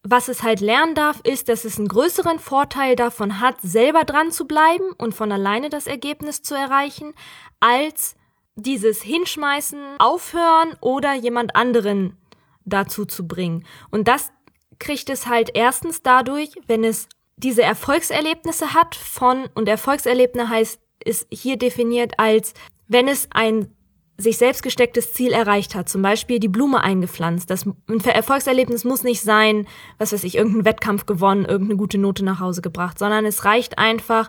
was 0.02 0.28
es 0.28 0.42
halt 0.42 0.60
lernen 0.60 0.94
darf, 0.94 1.20
ist, 1.22 1.48
dass 1.48 1.64
es 1.64 1.78
einen 1.78 1.88
größeren 1.88 2.40
Vorteil 2.40 2.96
davon 2.96 3.40
hat, 3.40 3.60
selber 3.60 4.04
dran 4.04 4.32
zu 4.32 4.46
bleiben 4.46 4.92
und 4.96 5.14
von 5.14 5.30
alleine 5.30 5.70
das 5.70 5.86
Ergebnis 5.86 6.42
zu 6.42 6.54
erreichen, 6.54 7.14
als 7.60 8.16
dieses 8.58 9.02
Hinschmeißen 9.02 9.78
aufhören 9.98 10.74
oder 10.80 11.14
jemand 11.14 11.56
anderen 11.56 12.16
dazu 12.64 13.04
zu 13.04 13.26
bringen. 13.26 13.64
Und 13.90 14.08
das 14.08 14.30
kriegt 14.78 15.10
es 15.10 15.26
halt 15.26 15.50
erstens 15.54 16.02
dadurch, 16.02 16.50
wenn 16.66 16.84
es 16.84 17.08
diese 17.36 17.62
Erfolgserlebnisse 17.62 18.74
hat 18.74 18.94
von, 18.94 19.48
und 19.54 19.68
Erfolgserlebnis 19.68 20.48
heißt, 20.48 20.80
ist 21.04 21.26
hier 21.30 21.56
definiert 21.56 22.14
als, 22.18 22.54
wenn 22.88 23.08
es 23.08 23.28
ein 23.30 23.72
sich 24.20 24.36
selbst 24.36 24.64
gestecktes 24.64 25.12
Ziel 25.12 25.32
erreicht 25.32 25.76
hat, 25.76 25.88
zum 25.88 26.02
Beispiel 26.02 26.40
die 26.40 26.48
Blume 26.48 26.82
eingepflanzt. 26.82 27.48
Das 27.50 27.64
ein 27.64 28.04
Erfolgserlebnis 28.04 28.82
muss 28.82 29.04
nicht 29.04 29.22
sein, 29.22 29.68
was 29.98 30.12
weiß 30.12 30.24
ich, 30.24 30.34
irgendeinen 30.34 30.64
Wettkampf 30.64 31.06
gewonnen, 31.06 31.44
irgendeine 31.44 31.76
gute 31.78 31.98
Note 31.98 32.24
nach 32.24 32.40
Hause 32.40 32.60
gebracht, 32.60 32.98
sondern 32.98 33.24
es 33.24 33.44
reicht 33.44 33.78
einfach, 33.78 34.28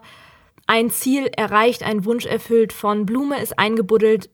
ein 0.70 0.92
Ziel 0.92 1.32
erreicht, 1.36 1.82
ein 1.82 2.06
Wunsch 2.06 2.28
erfüllt 2.28 2.74
von 2.74 3.08
Blume 3.08 3.42
ist 3.42 3.58
eingebuddelt 3.58 4.30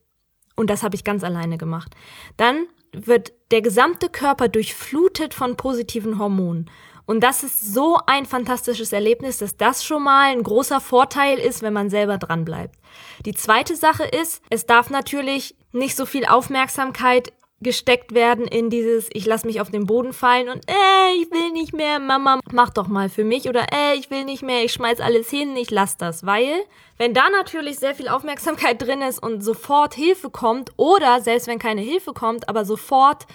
und 0.57 0.69
das 0.69 0.83
habe 0.83 0.93
ich 0.93 1.05
ganz 1.05 1.23
alleine 1.23 1.57
gemacht. 1.57 1.95
Dann 2.35 2.67
wird 2.91 3.31
der 3.51 3.61
gesamte 3.61 4.09
Körper 4.09 4.49
durchflutet 4.49 5.33
von 5.33 5.55
positiven 5.55 6.19
Hormonen. 6.19 6.69
Und 7.05 7.21
das 7.21 7.43
ist 7.43 7.73
so 7.73 7.99
ein 8.05 8.25
fantastisches 8.25 8.91
Erlebnis, 8.91 9.37
dass 9.37 9.55
das 9.55 9.85
schon 9.85 10.03
mal 10.03 10.31
ein 10.31 10.43
großer 10.43 10.81
Vorteil 10.81 11.37
ist, 11.37 11.61
wenn 11.61 11.73
man 11.73 11.89
selber 11.89 12.17
dran 12.17 12.43
bleibt. 12.43 12.75
Die 13.25 13.33
zweite 13.33 13.77
Sache 13.77 14.03
ist, 14.03 14.41
es 14.49 14.65
darf 14.65 14.89
natürlich 14.89 15.55
nicht 15.71 15.95
so 15.95 16.05
viel 16.05 16.25
Aufmerksamkeit 16.25 17.31
gesteckt 17.61 18.13
werden 18.13 18.45
in 18.47 18.69
dieses, 18.69 19.09
ich 19.13 19.25
lass 19.25 19.45
mich 19.45 19.61
auf 19.61 19.71
den 19.71 19.85
Boden 19.85 20.13
fallen 20.13 20.49
und 20.49 20.69
äh, 20.69 21.13
ich 21.21 21.31
will 21.31 21.51
nicht 21.51 21.73
mehr, 21.73 21.99
Mama, 21.99 22.39
mach 22.51 22.69
doch 22.69 22.87
mal 22.87 23.09
für 23.09 23.23
mich 23.23 23.47
oder 23.47 23.65
äh, 23.73 23.95
ich 23.95 24.11
will 24.11 24.25
nicht 24.25 24.43
mehr, 24.43 24.63
ich 24.63 24.73
schmeiß 24.73 24.99
alles 24.99 25.29
hin, 25.29 25.55
ich 25.55 25.71
lass 25.71 25.97
das, 25.97 26.25
weil 26.25 26.51
wenn 26.97 27.13
da 27.13 27.29
natürlich 27.29 27.79
sehr 27.79 27.95
viel 27.95 28.09
Aufmerksamkeit 28.09 28.81
drin 28.81 29.01
ist 29.01 29.23
und 29.23 29.41
sofort 29.41 29.95
Hilfe 29.95 30.29
kommt 30.29 30.71
oder 30.75 31.21
selbst 31.21 31.47
wenn 31.47 31.59
keine 31.59 31.81
Hilfe 31.81 32.13
kommt, 32.13 32.49
aber 32.49 32.65
sofort 32.65 33.25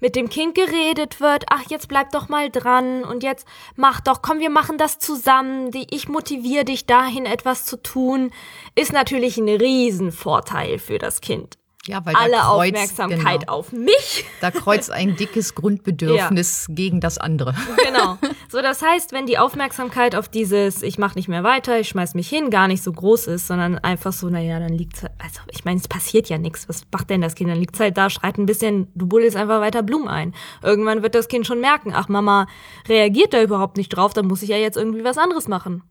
mit 0.00 0.14
dem 0.14 0.28
Kind 0.28 0.54
geredet 0.54 1.20
wird, 1.20 1.46
ach, 1.48 1.64
jetzt 1.68 1.88
bleib 1.88 2.12
doch 2.12 2.28
mal 2.28 2.50
dran 2.50 3.02
und 3.02 3.22
jetzt 3.22 3.48
mach 3.76 4.00
doch, 4.00 4.22
komm, 4.22 4.38
wir 4.38 4.50
machen 4.50 4.78
das 4.78 4.98
zusammen, 4.98 5.70
ich 5.90 6.08
motiviere 6.08 6.64
dich 6.64 6.86
dahin, 6.86 7.26
etwas 7.26 7.64
zu 7.64 7.82
tun, 7.82 8.30
ist 8.74 8.92
natürlich 8.92 9.38
ein 9.38 9.48
Riesenvorteil 9.48 10.78
für 10.78 10.98
das 10.98 11.20
Kind. 11.20 11.58
Ja, 11.86 12.04
weil 12.04 12.14
alle 12.16 12.36
kreuzt, 12.36 12.46
Aufmerksamkeit 12.46 13.40
genau, 13.40 13.52
auf 13.52 13.72
mich. 13.72 14.24
Da 14.40 14.50
kreuzt 14.50 14.90
ein 14.90 15.16
dickes 15.16 15.54
Grundbedürfnis 15.54 16.66
ja. 16.68 16.74
gegen 16.74 17.00
das 17.00 17.18
andere. 17.18 17.54
Genau. 17.84 18.18
So, 18.50 18.62
das 18.62 18.80
heißt, 18.80 19.12
wenn 19.12 19.26
die 19.26 19.36
Aufmerksamkeit 19.36 20.16
auf 20.16 20.30
dieses, 20.30 20.82
ich 20.82 20.96
mache 20.96 21.18
nicht 21.18 21.28
mehr 21.28 21.44
weiter, 21.44 21.80
ich 21.80 21.88
schmeiß 21.88 22.14
mich 22.14 22.30
hin, 22.30 22.48
gar 22.48 22.66
nicht 22.66 22.82
so 22.82 22.90
groß 22.90 23.26
ist, 23.26 23.46
sondern 23.46 23.76
einfach 23.76 24.14
so, 24.14 24.30
naja, 24.30 24.58
dann 24.58 24.72
liegt's 24.72 25.02
halt, 25.02 25.12
also 25.18 25.40
ich 25.50 25.66
meine, 25.66 25.78
es 25.78 25.86
passiert 25.86 26.30
ja 26.30 26.38
nichts. 26.38 26.66
Was 26.66 26.80
macht 26.90 27.10
denn 27.10 27.20
das 27.20 27.34
Kind? 27.34 27.50
Dann 27.50 27.58
liegt's 27.58 27.78
halt 27.78 27.98
da, 27.98 28.08
schreit 28.08 28.38
ein 28.38 28.46
bisschen, 28.46 28.90
du 28.94 29.06
buddelst 29.06 29.36
einfach 29.36 29.60
weiter 29.60 29.82
Blumen 29.82 30.08
ein. 30.08 30.34
Irgendwann 30.62 31.02
wird 31.02 31.14
das 31.14 31.28
Kind 31.28 31.46
schon 31.46 31.60
merken, 31.60 31.92
ach, 31.94 32.08
Mama 32.08 32.46
reagiert 32.88 33.34
da 33.34 33.42
überhaupt 33.42 33.76
nicht 33.76 33.90
drauf, 33.90 34.14
dann 34.14 34.26
muss 34.26 34.40
ich 34.40 34.48
ja 34.48 34.56
jetzt 34.56 34.78
irgendwie 34.78 35.04
was 35.04 35.18
anderes 35.18 35.46
machen 35.46 35.82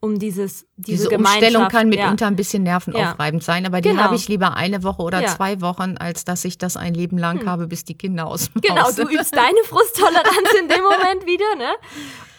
um 0.00 0.18
dieses 0.18 0.66
diese, 0.76 1.08
diese 1.08 1.18
Umstellung 1.18 1.68
kann 1.68 1.88
mitunter 1.88 2.26
ja. 2.26 2.30
ein 2.30 2.36
bisschen 2.36 2.62
nervenaufreibend 2.62 3.42
ja. 3.42 3.46
sein, 3.46 3.66
aber 3.66 3.80
die 3.80 3.90
genau. 3.90 4.02
habe 4.02 4.16
ich 4.16 4.28
lieber 4.28 4.54
eine 4.54 4.82
Woche 4.82 5.02
oder 5.02 5.22
ja. 5.22 5.28
zwei 5.28 5.60
Wochen, 5.60 5.96
als 5.96 6.24
dass 6.24 6.44
ich 6.44 6.58
das 6.58 6.76
ein 6.76 6.94
Leben 6.94 7.18
lang 7.18 7.40
hm. 7.40 7.50
habe, 7.50 7.66
bis 7.66 7.84
die 7.84 7.96
Kinder 7.96 8.26
aus 8.26 8.50
dem 8.50 8.60
Genau, 8.60 8.82
Haus 8.82 8.96
du 8.96 9.02
übst 9.02 9.34
deine 9.34 9.58
Frusttoleranz 9.64 10.54
in 10.60 10.68
dem 10.68 10.82
Moment 10.82 11.26
wieder, 11.26 11.56
ne? 11.56 11.70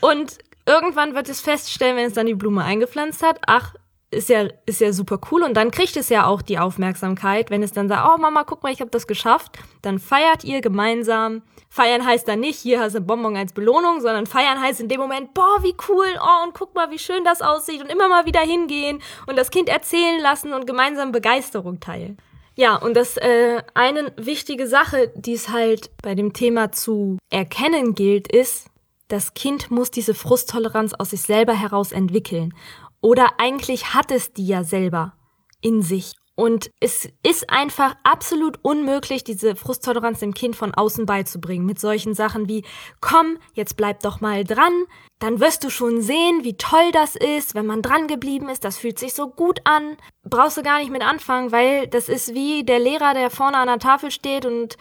Und 0.02 0.38
irgendwann 0.66 1.16
wird 1.16 1.30
es 1.30 1.42
feststellen, 1.42 1.98
wenn 1.98 2.06
es 2.06 2.14
dann 2.14 2.28
die 2.28 2.36
Blume 2.36 2.64
eingepflanzt 2.64 3.24
hat, 3.24 3.40
ach, 3.48 3.74
ist 4.10 4.30
ja, 4.30 4.48
ist 4.66 4.80
ja 4.80 4.94
super 4.94 5.20
cool 5.32 5.44
und 5.44 5.56
dann 5.56 5.70
kriegt 5.70 5.98
es 5.98 6.08
ja 6.08 6.26
auch 6.26 6.42
die 6.42 6.60
Aufmerksamkeit, 6.60 7.50
wenn 7.50 7.62
es 7.62 7.74
dann 7.74 7.90
sagt, 7.90 8.08
oh 8.08 8.18
Mama, 8.18 8.44
guck 8.46 8.64
mal, 8.64 8.72
ich 8.72 8.80
habe 8.80 8.90
das 8.90 9.06
geschafft, 9.06 9.58
dann 9.82 10.00
feiert 10.00 10.46
ihr 10.46 10.62
gemeinsam. 10.62 11.42
Feiern 11.70 12.06
heißt 12.06 12.28
dann 12.28 12.40
nicht, 12.40 12.58
hier 12.58 12.80
hast 12.80 12.96
du 12.96 13.02
Bonbon 13.02 13.36
als 13.36 13.52
Belohnung, 13.52 14.00
sondern 14.00 14.26
feiern 14.26 14.62
heißt 14.62 14.80
in 14.80 14.88
dem 14.88 15.02
Moment, 15.02 15.34
boah, 15.34 15.62
wie 15.62 15.76
cool, 15.90 16.08
oh, 16.22 16.46
und 16.46 16.54
guck 16.54 16.74
mal, 16.74 16.90
wie 16.90 17.00
schön 17.00 17.26
das 17.26 17.42
aussieht 17.42 17.82
und 17.82 17.92
immer 17.92 18.08
mal 18.08 18.26
wieder 18.26 18.40
hingehen 18.40 19.02
und 19.28 19.38
das 19.38 19.52
Kind 19.52 19.68
erzählen 19.68 20.22
lassen 20.22 20.54
und 20.54 20.66
gemeinsam 20.66 21.12
Begeisterung 21.12 21.82
teilen. 21.82 22.18
Ja, 22.56 22.76
und 22.78 22.96
das 22.96 23.18
äh, 23.18 23.62
eine 23.74 24.14
wichtige 24.16 24.68
Sache, 24.68 25.12
die 25.16 25.34
es 25.34 25.50
halt 25.50 25.92
bei 26.02 26.16
dem 26.16 26.34
Thema 26.34 26.72
zu 26.72 27.18
erkennen 27.30 27.94
gilt, 27.94 28.32
ist, 28.32 28.68
das 29.10 29.34
Kind 29.34 29.72
muss 29.72 29.92
diese 29.92 30.14
Frusttoleranz 30.14 30.94
aus 30.94 31.12
sich 31.12 31.22
selber 31.22 31.54
heraus 31.54 31.92
entwickeln. 31.92 32.54
Oder 33.01 33.39
eigentlich 33.39 33.94
hat 33.94 34.12
es 34.12 34.34
die 34.34 34.48
ja 34.48 34.63
selber 34.63 35.13
in 35.62 35.82
sich. 35.82 36.13
Und 36.39 36.70
es 36.80 37.10
ist 37.24 37.50
einfach 37.50 37.96
absolut 38.04 38.60
unmöglich, 38.62 39.24
diese 39.24 39.56
Frusttoleranz 39.56 40.20
dem 40.20 40.36
Kind 40.36 40.56
von 40.56 40.72
außen 40.72 41.08
beizubringen. 41.08 41.66
Mit 41.66 41.80
solchen 41.80 42.13
Sachen 42.13 42.48
wie, 42.48 42.63
komm, 43.01 43.39
jetzt 43.54 43.75
bleib 43.75 44.01
doch 44.01 44.22
mal 44.22 44.44
dran. 44.44 44.86
Dann 45.18 45.39
wirst 45.39 45.63
du 45.63 45.72
schon 45.72 46.00
sehen, 46.00 46.44
wie 46.44 46.56
toll 46.56 46.92
das 46.92 47.16
ist, 47.16 47.56
wenn 47.56 47.66
man 47.66 47.82
dran 47.82 48.06
geblieben 48.06 48.50
ist. 48.50 48.63
Das 48.63 48.77
fühlt 48.77 49.00
sich 49.00 49.16
so 49.16 49.30
gut 49.30 49.62
an. 49.63 49.98
Brauchst 50.24 50.58
du 50.58 50.62
gar 50.62 50.77
nicht 50.77 50.92
mit 50.92 51.01
anfangen, 51.01 51.51
weil 51.51 51.88
das 51.88 52.08
ist 52.08 52.36
wie 52.36 52.63
der 52.63 52.77
Lehrer, 52.77 53.16
der 53.16 53.32
vorne 53.32 53.58
an 53.58 53.68
der 53.68 53.80
Tafel 53.80 54.12
steht 54.12 54.46
und 54.46 54.77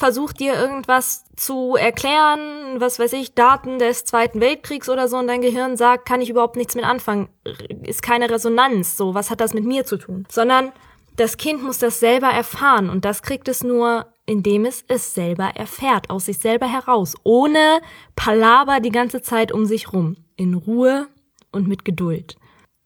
versucht 0.00 0.40
dir 0.40 0.54
irgendwas 0.54 1.26
zu 1.36 1.76
erklären, 1.76 2.80
was 2.80 2.98
weiß 2.98 3.12
ich, 3.12 3.34
Daten 3.34 3.78
des 3.78 4.06
Zweiten 4.06 4.40
Weltkriegs 4.40 4.88
oder 4.88 5.08
so 5.08 5.18
und 5.18 5.26
dein 5.26 5.42
Gehirn 5.42 5.76
sagt, 5.76 6.08
kann 6.08 6.22
ich 6.22 6.30
überhaupt 6.30 6.56
nichts 6.56 6.74
mit 6.74 6.86
anfangen, 6.86 7.28
ist 7.82 8.02
keine 8.02 8.30
Resonanz, 8.30 8.96
so, 8.96 9.12
was 9.12 9.30
hat 9.30 9.42
das 9.42 9.52
mit 9.52 9.64
mir 9.64 9.84
zu 9.84 9.98
tun? 9.98 10.26
Sondern 10.30 10.72
das 11.16 11.36
Kind 11.36 11.62
muss 11.62 11.76
das 11.76 12.00
selber 12.00 12.28
erfahren 12.28 12.88
und 12.88 13.04
das 13.04 13.20
kriegt 13.20 13.46
es 13.46 13.62
nur, 13.62 14.06
indem 14.24 14.64
es 14.64 14.82
es 14.88 15.12
selber 15.12 15.50
erfährt, 15.54 16.08
aus 16.08 16.24
sich 16.24 16.38
selber 16.38 16.66
heraus, 16.66 17.14
ohne 17.22 17.82
Palaber 18.16 18.80
die 18.80 18.92
ganze 18.92 19.20
Zeit 19.20 19.52
um 19.52 19.66
sich 19.66 19.92
rum, 19.92 20.16
in 20.36 20.54
Ruhe 20.54 21.08
und 21.52 21.68
mit 21.68 21.84
Geduld. 21.84 22.36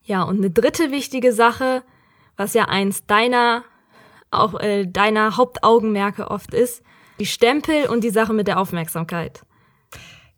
Ja, 0.02 0.25
und 0.25 0.38
eine 0.38 0.50
dritte 0.50 0.90
wichtige 0.90 1.33
Sache, 1.33 1.85
was 2.37 2.54
ja 2.54 2.64
eins 2.64 3.06
deiner 3.06 3.62
auch 4.33 4.59
äh, 4.59 4.85
deiner 4.85 5.37
Hauptaugenmerke 5.37 6.28
oft 6.28 6.52
ist, 6.54 6.83
die 7.18 7.26
Stempel 7.26 7.87
und 7.87 8.02
die 8.04 8.11
Sache 8.11 8.33
mit 8.33 8.47
der 8.47 8.59
Aufmerksamkeit. 8.59 9.42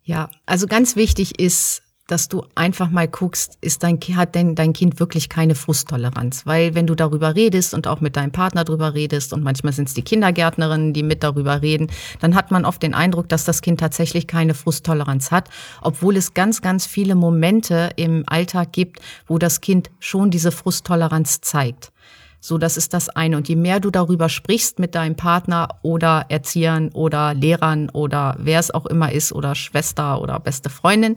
Ja, 0.03 0.29
also 0.45 0.67
ganz 0.67 0.95
wichtig 0.95 1.39
ist, 1.39 1.83
dass 2.07 2.29
du 2.29 2.43
einfach 2.55 2.89
mal 2.89 3.07
guckst, 3.07 3.57
ist 3.59 3.83
dein, 3.83 3.99
hat 4.15 4.33
denn 4.35 4.55
dein 4.55 4.71
Kind 4.71 4.99
wirklich 4.99 5.27
keine 5.27 5.55
Frusttoleranz? 5.55 6.45
Weil 6.45 6.73
wenn 6.73 6.87
du 6.87 6.95
darüber 6.95 7.35
redest 7.35 7.73
und 7.73 7.85
auch 7.87 7.99
mit 7.99 8.15
deinem 8.15 8.31
Partner 8.31 8.63
darüber 8.63 8.93
redest 8.93 9.33
und 9.33 9.43
manchmal 9.43 9.73
sind 9.73 9.89
es 9.89 9.93
die 9.93 10.01
Kindergärtnerinnen, 10.01 10.93
die 10.93 11.03
mit 11.03 11.23
darüber 11.23 11.61
reden, 11.61 11.87
dann 12.21 12.33
hat 12.33 12.49
man 12.49 12.63
oft 12.63 12.81
den 12.81 12.93
Eindruck, 12.93 13.27
dass 13.27 13.43
das 13.43 13.61
Kind 13.61 13.81
tatsächlich 13.81 14.27
keine 14.27 14.53
Frusttoleranz 14.53 15.31
hat, 15.31 15.49
obwohl 15.81 16.15
es 16.15 16.33
ganz, 16.33 16.61
ganz 16.61 16.85
viele 16.85 17.15
Momente 17.15 17.91
im 17.97 18.23
Alltag 18.25 18.71
gibt, 18.71 18.99
wo 19.27 19.37
das 19.37 19.59
Kind 19.59 19.91
schon 19.99 20.31
diese 20.31 20.53
Frusttoleranz 20.53 21.41
zeigt. 21.41 21.91
So, 22.39 22.57
das 22.57 22.77
ist 22.77 22.93
das 22.93 23.09
eine. 23.09 23.37
Und 23.37 23.49
je 23.49 23.55
mehr 23.55 23.79
du 23.79 23.89
darüber 23.89 24.29
sprichst 24.29 24.79
mit 24.79 24.95
deinem 24.95 25.15
Partner 25.15 25.69
oder 25.81 26.25
Erziehern 26.29 26.89
oder 26.89 27.33
Lehrern 27.33 27.89
oder 27.89 28.35
wer 28.39 28.59
es 28.59 28.71
auch 28.71 28.85
immer 28.85 29.11
ist 29.11 29.33
oder 29.33 29.55
Schwester 29.55 30.21
oder 30.21 30.39
beste 30.39 30.69
Freundin, 30.69 31.15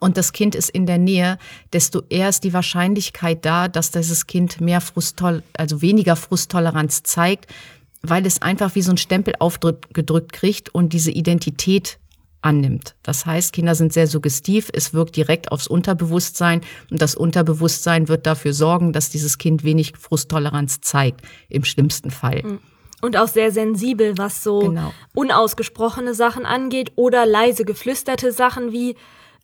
und 0.00 0.16
das 0.16 0.32
Kind 0.32 0.54
ist 0.54 0.70
in 0.70 0.86
der 0.86 0.98
Nähe, 0.98 1.38
desto 1.72 2.02
eher 2.08 2.28
ist 2.28 2.44
die 2.44 2.52
Wahrscheinlichkeit 2.52 3.44
da, 3.44 3.66
dass 3.68 3.90
dieses 3.90 4.26
Kind 4.26 4.60
mehr 4.60 4.80
Frusttol 4.80 5.42
also 5.56 5.82
weniger 5.82 6.14
Frusttoleranz 6.14 7.02
zeigt, 7.02 7.52
weil 8.02 8.24
es 8.24 8.40
einfach 8.40 8.74
wie 8.76 8.82
so 8.82 8.92
ein 8.92 8.96
Stempel 8.96 9.34
aufgedrückt 9.40 10.32
kriegt 10.32 10.72
und 10.72 10.92
diese 10.92 11.10
Identität 11.10 11.98
annimmt. 12.40 12.94
Das 13.02 13.26
heißt, 13.26 13.52
Kinder 13.52 13.74
sind 13.74 13.92
sehr 13.92 14.06
suggestiv, 14.06 14.70
es 14.72 14.94
wirkt 14.94 15.16
direkt 15.16 15.50
aufs 15.52 15.66
Unterbewusstsein 15.66 16.60
und 16.90 17.02
das 17.02 17.14
Unterbewusstsein 17.14 18.08
wird 18.08 18.26
dafür 18.26 18.52
sorgen, 18.52 18.92
dass 18.92 19.10
dieses 19.10 19.38
Kind 19.38 19.64
wenig 19.64 19.94
Frusttoleranz 19.98 20.80
zeigt, 20.80 21.22
im 21.48 21.64
schlimmsten 21.64 22.10
Fall. 22.10 22.42
Mhm. 22.44 22.58
Und 23.00 23.16
auch 23.16 23.28
sehr 23.28 23.52
sensibel, 23.52 24.18
was 24.18 24.42
so 24.42 24.58
genau. 24.58 24.92
unausgesprochene 25.14 26.14
Sachen 26.14 26.44
angeht 26.44 26.92
oder 26.96 27.26
leise 27.26 27.64
geflüsterte 27.64 28.32
Sachen 28.32 28.72
wie, 28.72 28.96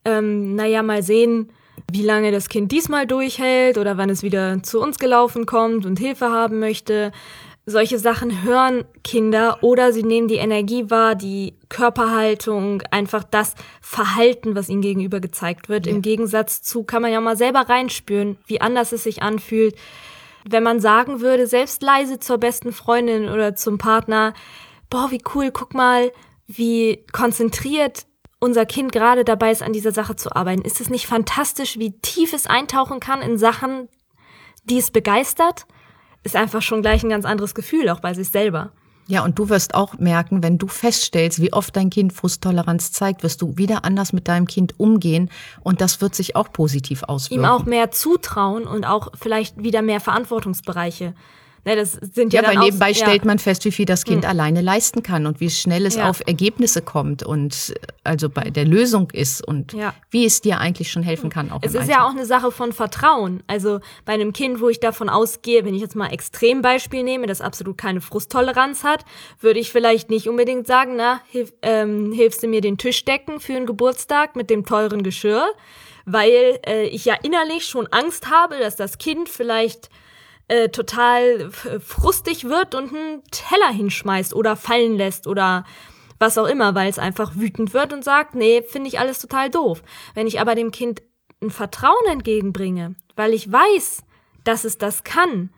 ähm, 0.05 0.57
naja, 0.57 0.83
mal 0.83 1.05
sehen, 1.05 1.51
wie 1.91 2.03
lange 2.03 2.33
das 2.33 2.49
Kind 2.49 2.73
diesmal 2.73 3.07
durchhält 3.07 3.79
oder 3.79 3.97
wann 3.97 4.11
es 4.11 4.23
wieder 4.23 4.63
zu 4.63 4.81
uns 4.81 4.99
gelaufen 4.99 5.47
kommt 5.47 5.87
und 5.87 5.99
Hilfe 5.99 6.31
haben 6.31 6.59
möchte 6.59 7.13
solche 7.67 7.99
Sachen 7.99 8.43
hören 8.43 8.85
Kinder 9.03 9.59
oder 9.63 9.93
sie 9.93 10.03
nehmen 10.03 10.29
die 10.29 10.37
Energie 10.37 10.91
wahr, 10.91 11.15
die 11.15 11.55
Körperhaltung, 11.69 12.83
einfach 12.91 13.25
das 13.25 13.55
Verhalten, 13.81 14.55
was 14.55 14.69
ihnen 14.69 14.83
gegenüber 14.83 15.21
gezeigt 15.21 15.69
wird. 15.69 15.87
Ja. 15.87 15.93
Im 15.93 16.03
Gegensatz 16.03 16.63
zu 16.63 16.85
kann 16.85 17.03
man 17.03 17.13
ja 17.13 17.21
mal 17.21 17.37
selber 17.37 17.61
reinspüren, 17.61 18.39
wie 18.47 18.61
anders 18.61 18.93
es 18.93 19.05
sich 19.05 19.23
anfühlt. 19.23 19.77
Wenn 20.47 20.63
man 20.63 20.79
sagen 20.79 21.21
würde, 21.21 21.47
selbst 21.47 21.83
leise 21.83 22.19
zur 22.19 22.37
besten 22.37 22.73
Freundin 22.73 23.31
oder 23.31 23.55
zum 23.57 23.79
Partner, 23.79 24.35
boah, 24.91 25.11
wie 25.11 25.23
cool, 25.35 25.51
guck 25.51 25.73
mal, 25.73 26.13
wie 26.47 27.05
konzentriert 27.13 28.07
unser 28.41 28.67
Kind 28.67 28.93
gerade 28.93 29.25
dabei 29.25 29.51
ist, 29.51 29.63
an 29.63 29.73
dieser 29.73 29.93
Sache 29.93 30.17
zu 30.17 30.37
arbeiten. 30.37 30.61
Ist 30.61 30.83
es 30.83 30.91
nicht 30.91 31.07
fantastisch, 31.07 31.79
wie 31.79 31.99
tief 32.01 32.35
es 32.35 32.47
eintauchen 32.47 33.01
kann 33.01 33.23
in 33.23 33.39
Sachen, 33.39 33.89
die 34.65 34.77
es 34.77 34.91
begeistert? 34.91 35.65
Ist 36.25 36.37
einfach 36.37 36.63
schon 36.63 36.83
gleich 36.83 37.03
ein 37.05 37.11
ganz 37.11 37.25
anderes 37.25 37.55
Gefühl, 37.55 37.89
auch 37.89 38.01
bei 38.01 38.15
sich 38.15 38.29
selber. 38.29 38.73
Ja, 39.07 39.23
und 39.23 39.39
du 39.39 39.51
wirst 39.51 39.75
auch 39.75 39.99
merken, 39.99 40.43
wenn 40.43 40.57
du 40.57 40.67
feststellst, 40.67 41.41
wie 41.41 41.53
oft 41.53 41.77
dein 41.77 41.91
Kind 41.91 42.15
Frusttoleranz 42.15 42.91
zeigt, 42.93 43.23
wirst 43.23 43.43
du 43.43 43.59
wieder 43.59 43.85
anders 43.85 44.15
mit 44.15 44.29
deinem 44.29 44.47
Kind 44.47 44.81
umgehen 44.81 45.31
und 45.61 45.83
das 45.83 46.01
wird 46.01 46.15
sich 46.15 46.37
auch 46.37 46.51
positiv 46.53 47.03
auswirken. 47.03 47.45
Ihm 47.45 47.49
auch 47.49 47.67
mehr 47.67 47.91
zutrauen 47.91 48.67
und 48.67 48.87
auch 48.87 49.13
vielleicht 49.15 49.63
wieder 49.63 49.83
mehr 49.83 50.01
Verantwortungsbereiche 50.01 51.15
Ne, 51.65 51.77
das 51.77 51.93
sind 51.93 52.33
ja, 52.33 52.43
ja 52.43 52.49
weil 52.49 52.59
nebenbei 52.59 52.91
auch, 52.91 52.95
stellt 52.95 53.25
man 53.25 53.39
fest, 53.39 53.65
wie 53.65 53.73
viel 53.73 53.87
das 53.87 54.05
Kind 54.05 54.25
hm. 54.25 54.31
alleine 54.31 54.61
leisten 54.61 55.03
kann 55.03 55.27
und 55.27 55.41
wie 55.41 55.49
schnell 55.49 55.87
es 55.87 55.97
ja. 55.97 56.11
auf 56.11 56.23
Ergebnisse 56.27 56.83
kommt 56.83 57.23
und 57.23 57.75
äh, 57.75 57.87
also 58.05 58.29
bei 58.29 58.51
der 58.51 58.67
Lösung 58.67 59.11
ist 59.13 59.47
und 59.47 59.75
wie 60.11 60.27
es 60.27 60.43
dir 60.43 60.59
eigentlich 60.59 60.93
schon 60.93 61.03
helfen 61.03 61.31
kann. 61.31 61.51
Auch 61.51 61.61
es 61.63 61.73
ist 61.73 61.81
Alltag. 61.81 61.97
ja 61.97 62.07
auch 62.07 62.11
eine 62.11 62.27
Sache 62.27 62.53
von 62.53 62.73
Vertrauen. 62.73 63.43
Also 63.47 63.81
bei 64.05 64.13
einem 64.13 64.33
Kind, 64.35 64.61
wo 64.61 64.69
ich 64.69 64.79
davon 64.79 65.09
ausgehe, 65.09 65.65
wenn 65.65 65.75
ich 65.75 65.81
jetzt 65.81 65.97
mal 65.97 66.09
Extrembeispiel 66.09 67.03
nehme, 67.03 67.27
das 67.27 67.41
absolut 67.41 67.79
keine 67.79 68.03
Frusttoleranz 68.03 68.85
hat, 68.85 69.05
würde 69.41 69.59
ich 69.59 69.73
vielleicht 69.73 70.11
nicht 70.11 70.29
unbedingt 70.29 70.67
sagen, 70.67 70.97
na, 70.97 71.21
hilf, 71.31 71.53
ähm, 71.63 72.13
hilfst 72.13 72.43
du 72.43 72.47
mir 72.47 72.61
den 72.61 72.77
Tisch 72.77 73.05
decken 73.05 73.41
für 73.41 73.55
einen 73.55 73.67
Geburtstag 73.67 74.37
mit 74.37 74.51
dem 74.51 74.67
teuren 74.67 75.03
Geschirr, 75.03 75.47
weil 76.05 76.61
äh, 76.67 76.87
ich 76.89 77.07
ja 77.07 77.15
innerlich 77.23 77.65
schon 77.65 77.87
Angst 77.87 78.31
habe, 78.31 78.59
dass 78.59 78.77
das 78.77 78.99
Kind 78.99 79.31
vielleicht 79.31 79.89
äh, 80.49 80.69
total 80.69 81.51
frustig 81.51 82.45
wird 82.45 82.75
und 82.75 82.95
einen 82.95 83.23
Teller 83.31 83.71
hinschmeißt 83.71 84.35
oder 84.35 84.57
fallen 84.57 84.97
lässt 84.97 85.27
oder 85.27 85.65
was 86.19 86.39
auch 86.39 86.47
immer, 86.47 86.75
weil 86.75 86.89
es 86.89 86.99
einfach 86.99 87.33
wütend 87.35 87.75
wird 87.75 87.93
und 87.93 88.05
sagt, 88.05 88.35
nee, 88.35 88.63
finde 88.63 88.89
ich 88.89 88.99
alles 88.99 89.19
total 89.19 89.51
doof. 89.51 89.83
Wenn 90.15 90.27
ich 90.27 90.41
aber 90.41 90.55
dem 90.55 90.71
Kind 90.71 91.03
ein 91.43 91.51
Vertrauen 91.51 92.07
entgegenbringe, 92.09 92.95
weil 93.17 93.33
ich 93.33 93.51
weiß, 93.51 94.03
dass 94.45 94.65
es 94.65 94.79
das 94.79 95.05
kann, 95.05 95.51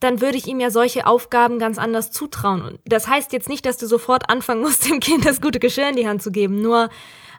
dann 0.00 0.20
würde 0.20 0.36
ich 0.36 0.46
ihm 0.46 0.60
ja 0.60 0.70
solche 0.70 1.06
Aufgaben 1.06 1.58
ganz 1.58 1.78
anders 1.78 2.10
zutrauen. 2.10 2.62
Und 2.62 2.80
das 2.84 3.08
heißt 3.08 3.32
jetzt 3.32 3.48
nicht, 3.48 3.64
dass 3.64 3.78
du 3.78 3.86
sofort 3.86 4.28
anfangen 4.28 4.60
musst, 4.60 4.86
dem 4.90 5.00
Kind 5.00 5.24
das 5.24 5.40
gute 5.40 5.58
Geschirr 5.58 5.88
in 5.88 5.96
die 5.96 6.08
Hand 6.08 6.22
zu 6.22 6.30
geben, 6.30 6.60
nur 6.60 6.90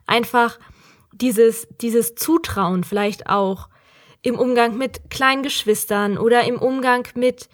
einfach 0.06 0.60
dieses, 1.14 1.68
dieses 1.82 2.16
Zutrauen 2.16 2.84
vielleicht 2.84 3.30
auch 3.30 3.70
im 4.22 4.38
Umgang 4.38 4.78
mit 4.78 5.10
kleinen 5.10 5.44
Geschwistern 5.44 6.18
oder 6.18 6.44
im 6.46 6.58
Umgang 6.58 7.08
mit 7.16 7.50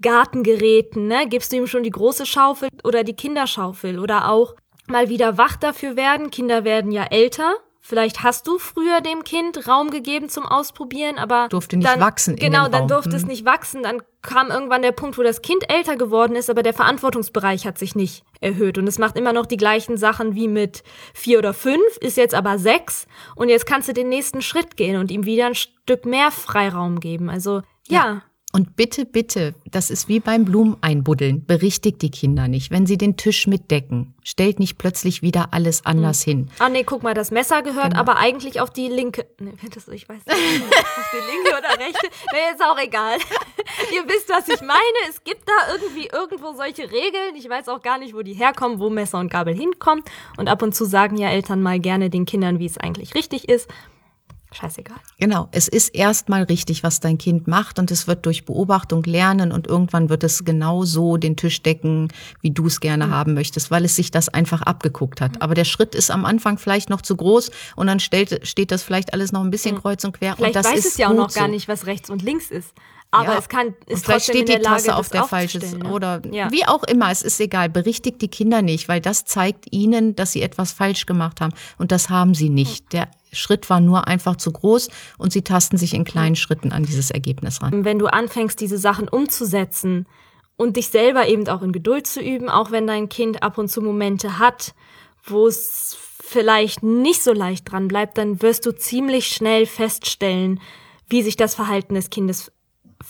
Gartengeräten, 0.00 1.06
ne? 1.06 1.26
Gibst 1.28 1.52
du 1.52 1.56
ihm 1.56 1.66
schon 1.66 1.82
die 1.82 1.90
große 1.90 2.26
Schaufel 2.26 2.68
oder 2.84 3.04
die 3.04 3.14
Kinderschaufel 3.14 3.98
oder 3.98 4.28
auch 4.28 4.54
mal 4.86 5.08
wieder 5.08 5.38
wach 5.38 5.56
dafür 5.56 5.96
werden. 5.96 6.30
Kinder 6.30 6.64
werden 6.64 6.90
ja 6.92 7.04
älter 7.04 7.54
Vielleicht 7.84 8.22
hast 8.22 8.46
du 8.46 8.60
früher 8.60 9.00
dem 9.00 9.24
Kind 9.24 9.66
Raum 9.66 9.90
gegeben 9.90 10.28
zum 10.28 10.46
Ausprobieren, 10.46 11.18
aber 11.18 11.48
durfte 11.48 11.76
nicht 11.76 11.88
dann, 11.88 11.98
wachsen. 11.98 12.36
genau, 12.36 12.68
dann 12.68 12.86
durfte 12.86 13.10
hm. 13.10 13.16
es 13.16 13.26
nicht 13.26 13.44
wachsen. 13.44 13.82
Dann 13.82 14.00
kam 14.22 14.50
irgendwann 14.52 14.82
der 14.82 14.92
Punkt, 14.92 15.18
wo 15.18 15.24
das 15.24 15.42
Kind 15.42 15.68
älter 15.68 15.96
geworden 15.96 16.36
ist, 16.36 16.48
aber 16.48 16.62
der 16.62 16.74
Verantwortungsbereich 16.74 17.66
hat 17.66 17.78
sich 17.78 17.96
nicht 17.96 18.22
erhöht 18.40 18.78
und 18.78 18.86
es 18.86 19.00
macht 19.00 19.16
immer 19.16 19.32
noch 19.32 19.46
die 19.46 19.56
gleichen 19.56 19.96
Sachen 19.96 20.36
wie 20.36 20.46
mit 20.46 20.84
vier 21.12 21.38
oder 21.38 21.52
fünf, 21.52 21.96
ist 22.00 22.16
jetzt 22.16 22.36
aber 22.36 22.56
sechs 22.56 23.08
und 23.34 23.48
jetzt 23.48 23.66
kannst 23.66 23.88
du 23.88 23.92
den 23.92 24.08
nächsten 24.08 24.42
Schritt 24.42 24.76
gehen 24.76 25.00
und 25.00 25.10
ihm 25.10 25.24
wieder 25.24 25.46
ein 25.46 25.56
Stück 25.56 26.06
mehr 26.06 26.30
Freiraum 26.30 27.00
geben. 27.00 27.28
Also 27.28 27.62
ja. 27.88 28.06
ja. 28.06 28.22
Und 28.54 28.76
bitte, 28.76 29.06
bitte, 29.06 29.54
das 29.64 29.88
ist 29.88 30.08
wie 30.08 30.20
beim 30.20 30.44
Blumeneinbuddeln, 30.44 31.46
berichtigt 31.46 32.02
die 32.02 32.10
Kinder 32.10 32.48
nicht, 32.48 32.70
wenn 32.70 32.84
sie 32.84 32.98
den 32.98 33.16
Tisch 33.16 33.46
mitdecken. 33.46 34.14
Stellt 34.22 34.58
nicht 34.58 34.76
plötzlich 34.76 35.22
wieder 35.22 35.54
alles 35.54 35.86
anders 35.86 36.26
hm. 36.26 36.30
hin. 36.30 36.50
Ah 36.58 36.68
nee, 36.68 36.84
guck 36.84 37.02
mal, 37.02 37.14
das 37.14 37.30
Messer 37.30 37.62
gehört 37.62 37.92
genau. 37.92 38.00
aber 38.00 38.18
eigentlich 38.18 38.60
auf 38.60 38.68
die 38.68 38.88
linke. 38.88 39.26
Nee, 39.40 39.54
das, 39.74 39.88
ich 39.88 40.06
weiß 40.06 40.18
nicht, 40.26 40.36
auf 40.36 41.10
die 41.12 41.32
linke 41.32 41.58
oder 41.58 41.82
rechte. 41.82 42.08
Nee, 42.32 42.52
ist 42.52 42.62
auch 42.62 42.78
egal. 42.78 43.16
Ihr 43.94 44.06
wisst, 44.06 44.28
was 44.28 44.46
ich 44.46 44.60
meine. 44.60 44.80
Es 45.08 45.24
gibt 45.24 45.48
da 45.48 45.72
irgendwie 45.72 46.08
irgendwo 46.12 46.52
solche 46.52 46.82
Regeln. 46.82 47.34
Ich 47.36 47.48
weiß 47.48 47.68
auch 47.68 47.80
gar 47.80 47.98
nicht, 47.98 48.14
wo 48.14 48.20
die 48.20 48.34
herkommen, 48.34 48.80
wo 48.80 48.90
Messer 48.90 49.18
und 49.18 49.32
Gabel 49.32 49.54
hinkommen. 49.54 50.04
Und 50.36 50.48
ab 50.48 50.60
und 50.60 50.74
zu 50.74 50.84
sagen 50.84 51.16
ja 51.16 51.30
Eltern 51.30 51.62
mal 51.62 51.80
gerne 51.80 52.10
den 52.10 52.26
Kindern, 52.26 52.58
wie 52.58 52.66
es 52.66 52.76
eigentlich 52.76 53.14
richtig 53.14 53.48
ist 53.48 53.66
scheißegal. 54.52 54.96
Genau, 55.18 55.48
es 55.52 55.68
ist 55.68 55.88
erstmal 55.88 56.44
richtig, 56.44 56.82
was 56.82 57.00
dein 57.00 57.18
Kind 57.18 57.46
macht 57.46 57.78
und 57.78 57.90
es 57.90 58.06
wird 58.06 58.26
durch 58.26 58.44
Beobachtung 58.44 59.02
lernen 59.04 59.52
und 59.52 59.66
irgendwann 59.66 60.08
wird 60.08 60.24
es 60.24 60.44
genau 60.44 60.84
so 60.84 61.16
den 61.16 61.36
Tisch 61.36 61.62
decken, 61.62 62.08
wie 62.40 62.50
du 62.50 62.66
es 62.66 62.80
gerne 62.80 63.08
mhm. 63.08 63.10
haben 63.10 63.34
möchtest, 63.34 63.70
weil 63.70 63.84
es 63.84 63.96
sich 63.96 64.10
das 64.10 64.28
einfach 64.28 64.62
abgeguckt 64.62 65.20
hat. 65.20 65.36
Mhm. 65.36 65.42
Aber 65.42 65.54
der 65.54 65.64
Schritt 65.64 65.94
ist 65.94 66.10
am 66.10 66.24
Anfang 66.24 66.58
vielleicht 66.58 66.90
noch 66.90 67.02
zu 67.02 67.16
groß 67.16 67.50
und 67.76 67.86
dann 67.86 68.00
stellt, 68.00 68.46
steht 68.46 68.70
das 68.70 68.82
vielleicht 68.82 69.12
alles 69.12 69.32
noch 69.32 69.42
ein 69.42 69.50
bisschen 69.50 69.76
mhm. 69.76 69.80
kreuz 69.80 70.04
und 70.04 70.12
quer. 70.12 70.36
Vielleicht 70.36 70.56
und 70.56 70.64
das 70.64 70.72
weiß 70.72 70.78
ist 70.78 70.86
es 70.86 70.96
ja 70.96 71.08
auch 71.08 71.14
noch 71.14 71.30
so. 71.30 71.40
gar 71.40 71.48
nicht, 71.48 71.68
was 71.68 71.86
rechts 71.86 72.10
und 72.10 72.22
links 72.22 72.50
ist. 72.50 72.72
Aber 73.14 73.34
ja. 73.34 73.38
es 73.38 73.48
kann, 73.50 73.74
ist 73.86 74.06
vielleicht 74.06 74.24
steht 74.24 74.48
die 74.48 74.52
Lage, 74.52 74.64
Tasse 74.64 74.96
auf 74.96 75.10
der 75.10 75.24
falschen 75.24 75.86
oder 75.86 76.22
ja. 76.30 76.50
wie 76.50 76.66
auch 76.66 76.82
immer. 76.82 77.10
Es 77.10 77.20
ist 77.20 77.38
egal. 77.40 77.68
Berichtigt 77.68 78.22
die 78.22 78.28
Kinder 78.28 78.62
nicht, 78.62 78.88
weil 78.88 79.02
das 79.02 79.26
zeigt 79.26 79.66
ihnen, 79.70 80.16
dass 80.16 80.32
sie 80.32 80.40
etwas 80.40 80.72
falsch 80.72 81.04
gemacht 81.04 81.42
haben 81.42 81.52
und 81.76 81.92
das 81.92 82.08
haben 82.08 82.34
sie 82.34 82.48
nicht. 82.48 82.92
Der 82.94 83.08
Schritt 83.30 83.68
war 83.68 83.80
nur 83.80 84.08
einfach 84.08 84.36
zu 84.36 84.50
groß 84.50 84.88
und 85.18 85.30
sie 85.30 85.42
tasten 85.42 85.76
sich 85.76 85.92
in 85.92 86.04
kleinen 86.04 86.36
Schritten 86.36 86.72
an 86.72 86.84
dieses 86.84 87.10
Ergebnis 87.10 87.60
ran. 87.60 87.84
Wenn 87.84 87.98
du 87.98 88.06
anfängst, 88.06 88.58
diese 88.58 88.78
Sachen 88.78 89.08
umzusetzen 89.08 90.06
und 90.56 90.78
dich 90.78 90.88
selber 90.88 91.28
eben 91.28 91.46
auch 91.48 91.60
in 91.60 91.72
Geduld 91.72 92.06
zu 92.06 92.20
üben, 92.20 92.48
auch 92.48 92.70
wenn 92.70 92.86
dein 92.86 93.10
Kind 93.10 93.42
ab 93.42 93.58
und 93.58 93.68
zu 93.68 93.82
Momente 93.82 94.38
hat, 94.38 94.74
wo 95.24 95.46
es 95.46 95.98
vielleicht 96.22 96.82
nicht 96.82 97.22
so 97.22 97.34
leicht 97.34 97.70
dran 97.70 97.88
bleibt, 97.88 98.16
dann 98.16 98.40
wirst 98.40 98.64
du 98.64 98.72
ziemlich 98.74 99.28
schnell 99.28 99.66
feststellen, 99.66 100.60
wie 101.08 101.22
sich 101.22 101.36
das 101.36 101.54
Verhalten 101.54 101.94
des 101.94 102.08
Kindes 102.08 102.51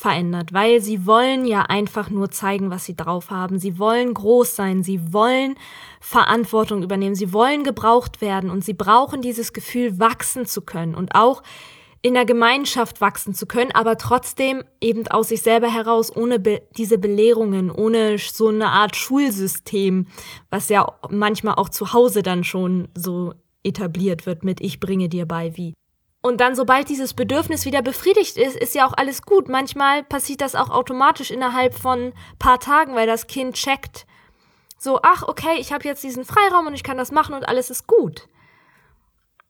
verändert, 0.02 0.52
weil 0.52 0.80
sie 0.80 1.06
wollen 1.06 1.46
ja 1.46 1.62
einfach 1.62 2.10
nur 2.10 2.30
zeigen, 2.30 2.70
was 2.70 2.84
sie 2.84 2.96
drauf 2.96 3.30
haben. 3.30 3.58
Sie 3.58 3.78
wollen 3.78 4.12
groß 4.12 4.56
sein, 4.56 4.82
sie 4.82 5.12
wollen 5.12 5.54
Verantwortung 6.00 6.82
übernehmen, 6.82 7.14
sie 7.14 7.32
wollen 7.32 7.62
gebraucht 7.62 8.20
werden 8.20 8.50
und 8.50 8.64
sie 8.64 8.74
brauchen 8.74 9.22
dieses 9.22 9.52
Gefühl, 9.52 10.00
wachsen 10.00 10.44
zu 10.44 10.62
können 10.62 10.96
und 10.96 11.14
auch 11.14 11.42
in 12.02 12.14
der 12.14 12.24
Gemeinschaft 12.24 13.00
wachsen 13.00 13.32
zu 13.32 13.46
können, 13.46 13.70
aber 13.70 13.96
trotzdem 13.96 14.64
eben 14.80 15.06
aus 15.06 15.28
sich 15.28 15.42
selber 15.42 15.72
heraus, 15.72 16.14
ohne 16.14 16.40
be 16.40 16.62
diese 16.76 16.98
Belehrungen, 16.98 17.70
ohne 17.70 18.18
so 18.18 18.48
eine 18.48 18.70
Art 18.70 18.96
Schulsystem, 18.96 20.08
was 20.50 20.68
ja 20.68 20.92
manchmal 21.10 21.54
auch 21.54 21.68
zu 21.68 21.92
Hause 21.92 22.24
dann 22.24 22.42
schon 22.42 22.88
so 22.96 23.34
etabliert 23.62 24.26
wird 24.26 24.42
mit 24.42 24.60
ich 24.60 24.80
bringe 24.80 25.08
dir 25.08 25.26
bei 25.26 25.56
wie. 25.56 25.74
Und 26.22 26.40
dann, 26.40 26.54
sobald 26.54 26.88
dieses 26.88 27.14
Bedürfnis 27.14 27.64
wieder 27.66 27.82
befriedigt 27.82 28.37
ist, 28.37 28.56
ist 28.56 28.76
ja 28.76 28.87
auch 28.87 28.94
alles 28.96 29.22
gut. 29.22 29.48
Manchmal 29.48 30.04
passiert 30.04 30.40
das 30.40 30.54
auch 30.54 30.70
automatisch 30.70 31.32
innerhalb 31.32 31.74
von 31.74 32.12
paar 32.38 32.61
Tagen, 32.61 32.94
weil 32.94 33.08
das 33.08 33.26
Kind 33.26 33.56
checkt, 33.56 34.06
so, 34.78 35.00
ach, 35.02 35.24
okay, 35.24 35.56
ich 35.58 35.72
habe 35.72 35.85
jetzt 35.85 36.02
diesen 36.02 36.24
Freiraum 36.24 36.68
und 36.68 36.74
ich 36.74 36.85
kann 36.85 36.96
das 36.96 37.12
machen 37.12 37.35
und 37.35 37.48
alles 37.48 37.70
ist 37.70 37.87
gut. 37.87 38.28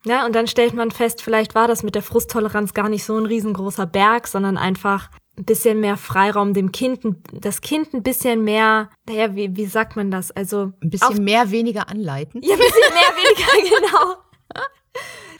Ja, 0.04 0.26
und 0.26 0.34
dann 0.34 0.46
stellt 0.46 0.74
man 0.74 0.90
fest, 0.90 1.22
vielleicht 1.22 1.54
war 1.54 1.68
das 1.68 1.82
mit 1.82 1.94
der 1.94 2.02
Frusttoleranz 2.02 2.74
gar 2.74 2.88
nicht 2.88 3.04
so 3.04 3.16
ein 3.16 3.26
riesengroßer 3.26 3.86
Berg, 3.86 4.26
sondern 4.26 4.56
einfach 4.56 5.10
ein 5.38 5.44
bisschen 5.44 5.80
mehr 5.80 5.96
Freiraum 5.96 6.54
dem 6.54 6.72
Kind, 6.72 7.02
das 7.32 7.60
Kind 7.60 7.94
ein 7.94 8.02
bisschen 8.02 8.44
mehr, 8.44 8.90
naja, 9.08 9.34
wie, 9.34 9.56
wie 9.56 9.66
sagt 9.66 9.96
man 9.96 10.10
das? 10.10 10.30
Also 10.30 10.72
ein 10.82 10.90
bisschen 10.90 11.22
mehr 11.22 11.50
weniger 11.50 11.88
anleiten. 11.88 12.42
Ja, 12.42 12.54
ein 12.54 12.58
bisschen 12.58 12.92
mehr 12.92 13.14
weniger, 13.16 13.76
genau. 13.76 14.14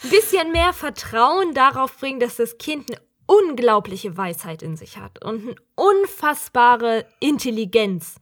Ein 0.03 0.11
bisschen 0.11 0.53
mehr 0.53 0.73
Vertrauen 0.73 1.55
darauf 1.55 1.97
bringen, 1.99 2.21
dass 2.21 2.37
das 2.37 2.59
Kind 2.59 2.91
eine 2.91 3.01
unglaubliche 3.27 4.17
Weisheit 4.17 4.63
in 4.63 4.77
sich 4.77 4.99
hat 4.99 5.25
und 5.25 5.43
eine 5.43 5.55
unfassbare 5.77 7.07
Intelligenz 7.21 8.17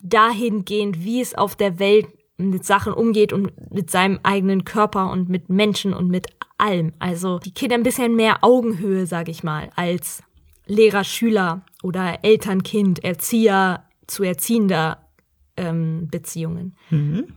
dahingehend, 0.00 1.04
wie 1.04 1.20
es 1.20 1.34
auf 1.34 1.56
der 1.56 1.78
Welt 1.78 2.06
mit 2.38 2.64
Sachen 2.64 2.92
umgeht 2.92 3.32
und 3.32 3.52
mit 3.70 3.90
seinem 3.90 4.18
eigenen 4.22 4.64
Körper 4.64 5.10
und 5.10 5.28
mit 5.28 5.50
Menschen 5.50 5.92
und 5.92 6.08
mit 6.08 6.28
allem. 6.56 6.92
Also 6.98 7.38
die 7.38 7.52
Kinder 7.52 7.76
ein 7.76 7.82
bisschen 7.82 8.16
mehr 8.16 8.42
Augenhöhe, 8.42 9.06
sag 9.06 9.28
ich 9.28 9.42
mal, 9.42 9.70
als 9.76 10.22
Lehrer, 10.66 11.04
Schüler 11.04 11.64
oder 11.82 12.24
Eltern-Kind, 12.24 13.04
Erzieher 13.04 13.84
zu 14.06 14.22
erziehender 14.22 15.06
ähm, 15.56 16.08
Beziehungen. 16.10 16.76
Mhm. 16.88 17.34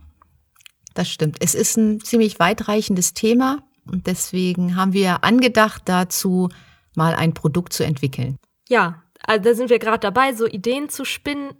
Das 0.94 1.10
stimmt. 1.10 1.36
Es 1.40 1.54
ist 1.54 1.76
ein 1.76 2.00
ziemlich 2.00 2.38
weitreichendes 2.38 3.14
Thema 3.14 3.62
und 3.90 4.06
deswegen 4.06 4.76
haben 4.76 4.92
wir 4.92 5.24
angedacht, 5.24 5.82
dazu 5.86 6.48
mal 6.96 7.14
ein 7.14 7.34
Produkt 7.34 7.72
zu 7.72 7.84
entwickeln. 7.84 8.36
Ja, 8.68 9.02
also 9.22 9.42
da 9.42 9.54
sind 9.54 9.70
wir 9.70 9.78
gerade 9.78 10.00
dabei, 10.00 10.32
so 10.32 10.46
Ideen 10.46 10.88
zu 10.88 11.04
spinnen 11.04 11.54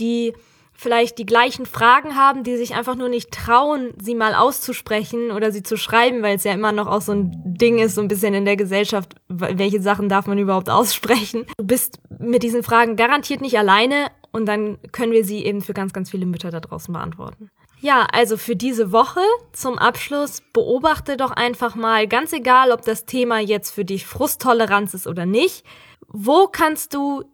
die 0.00 0.32
vielleicht 0.72 1.18
die 1.18 1.26
gleichen 1.26 1.66
Fragen 1.66 2.16
haben, 2.16 2.42
die 2.42 2.56
sich 2.56 2.74
einfach 2.74 2.94
nur 2.94 3.10
nicht 3.10 3.30
trauen, 3.30 3.92
sie 4.00 4.14
mal 4.14 4.34
auszusprechen 4.34 5.30
oder 5.30 5.52
sie 5.52 5.62
zu 5.62 5.76
schreiben, 5.76 6.22
weil 6.22 6.36
es 6.36 6.44
ja 6.44 6.52
immer 6.52 6.72
noch 6.72 6.86
auch 6.86 7.02
so 7.02 7.12
ein 7.12 7.32
Ding 7.44 7.78
ist, 7.78 7.96
so 7.96 8.00
ein 8.00 8.08
bisschen 8.08 8.32
in 8.32 8.46
der 8.46 8.56
Gesellschaft, 8.56 9.14
welche 9.28 9.82
Sachen 9.82 10.08
darf 10.08 10.26
man 10.26 10.38
überhaupt 10.38 10.70
aussprechen. 10.70 11.44
Du 11.58 11.66
bist 11.66 12.00
mit 12.18 12.42
diesen 12.42 12.62
Fragen 12.62 12.96
garantiert 12.96 13.42
nicht 13.42 13.58
alleine 13.58 14.06
und 14.32 14.46
dann 14.46 14.78
können 14.90 15.12
wir 15.12 15.24
sie 15.24 15.44
eben 15.44 15.60
für 15.60 15.74
ganz, 15.74 15.92
ganz 15.92 16.10
viele 16.10 16.24
Mütter 16.24 16.50
da 16.50 16.60
draußen 16.60 16.94
beantworten. 16.94 17.50
Ja, 17.80 18.06
also 18.10 18.36
für 18.36 18.56
diese 18.56 18.90
Woche 18.90 19.20
zum 19.52 19.78
Abschluss 19.78 20.42
beobachte 20.52 21.16
doch 21.16 21.30
einfach 21.30 21.74
mal, 21.74 22.08
ganz 22.08 22.32
egal, 22.32 22.72
ob 22.72 22.82
das 22.82 23.04
Thema 23.04 23.38
jetzt 23.38 23.70
für 23.70 23.84
dich 23.84 24.06
Frusttoleranz 24.06 24.94
ist 24.94 25.06
oder 25.06 25.26
nicht, 25.26 25.64
wo 26.08 26.46
kannst 26.46 26.94
du 26.94 27.24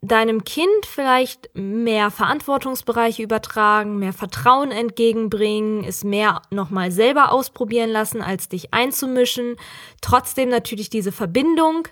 deinem 0.00 0.42
Kind 0.42 0.84
vielleicht 0.84 1.50
mehr 1.54 2.10
Verantwortungsbereiche 2.10 3.22
übertragen, 3.22 3.98
mehr 3.98 4.12
Vertrauen 4.12 4.72
entgegenbringen, 4.72 5.84
es 5.84 6.02
mehr 6.02 6.42
nochmal 6.50 6.90
selber 6.90 7.30
ausprobieren 7.30 7.90
lassen, 7.90 8.20
als 8.20 8.48
dich 8.48 8.74
einzumischen, 8.74 9.56
trotzdem 10.00 10.48
natürlich 10.48 10.90
diese 10.90 11.12
Verbindung 11.12 11.86